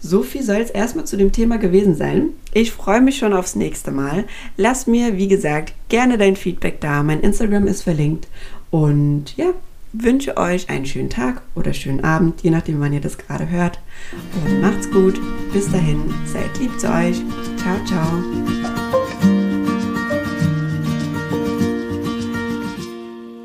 so 0.01 0.23
viel 0.23 0.43
soll 0.43 0.57
es 0.57 0.71
erstmal 0.71 1.05
zu 1.07 1.17
dem 1.17 1.33
Thema 1.33 1.59
gewesen 1.59 1.95
sein. 1.95 2.31
Ich 2.53 2.73
freue 2.73 3.01
mich 3.01 3.19
schon 3.19 3.33
aufs 3.33 3.57
nächste 3.57 3.91
Mal. 3.91 4.25
Lass 4.57 4.87
mir, 4.87 5.17
wie 5.17 5.29
gesagt, 5.29 5.75
gerne 5.89 6.19
dein 6.19 6.37
Feedback 6.37 6.81
da. 6.81 7.03
Mein 7.03 7.21
Instagram 7.21 7.67
ist 7.67 7.83
verlinkt. 7.83 8.29
Und 8.71 9.37
ja, 9.37 9.53
wünsche 9.93 10.37
euch 10.37 10.69
einen 10.69 10.87
schönen 10.87 11.11
Tag 11.11 11.43
oder 11.55 11.73
schönen 11.73 12.05
Abend, 12.05 12.43
je 12.43 12.51
nachdem, 12.51 12.81
wann 12.81 12.93
ihr 12.93 13.01
das 13.01 13.19
gerade 13.19 13.49
hört. 13.49 13.81
Und 14.45 14.61
macht's 14.61 14.91
gut. 14.91 15.21
Bis 15.53 15.71
dahin, 15.71 16.03
seid 16.27 16.59
lieb 16.61 16.79
zu 16.79 16.89
euch. 16.89 17.23
Ciao, 17.57 17.85
ciao. 17.87 18.78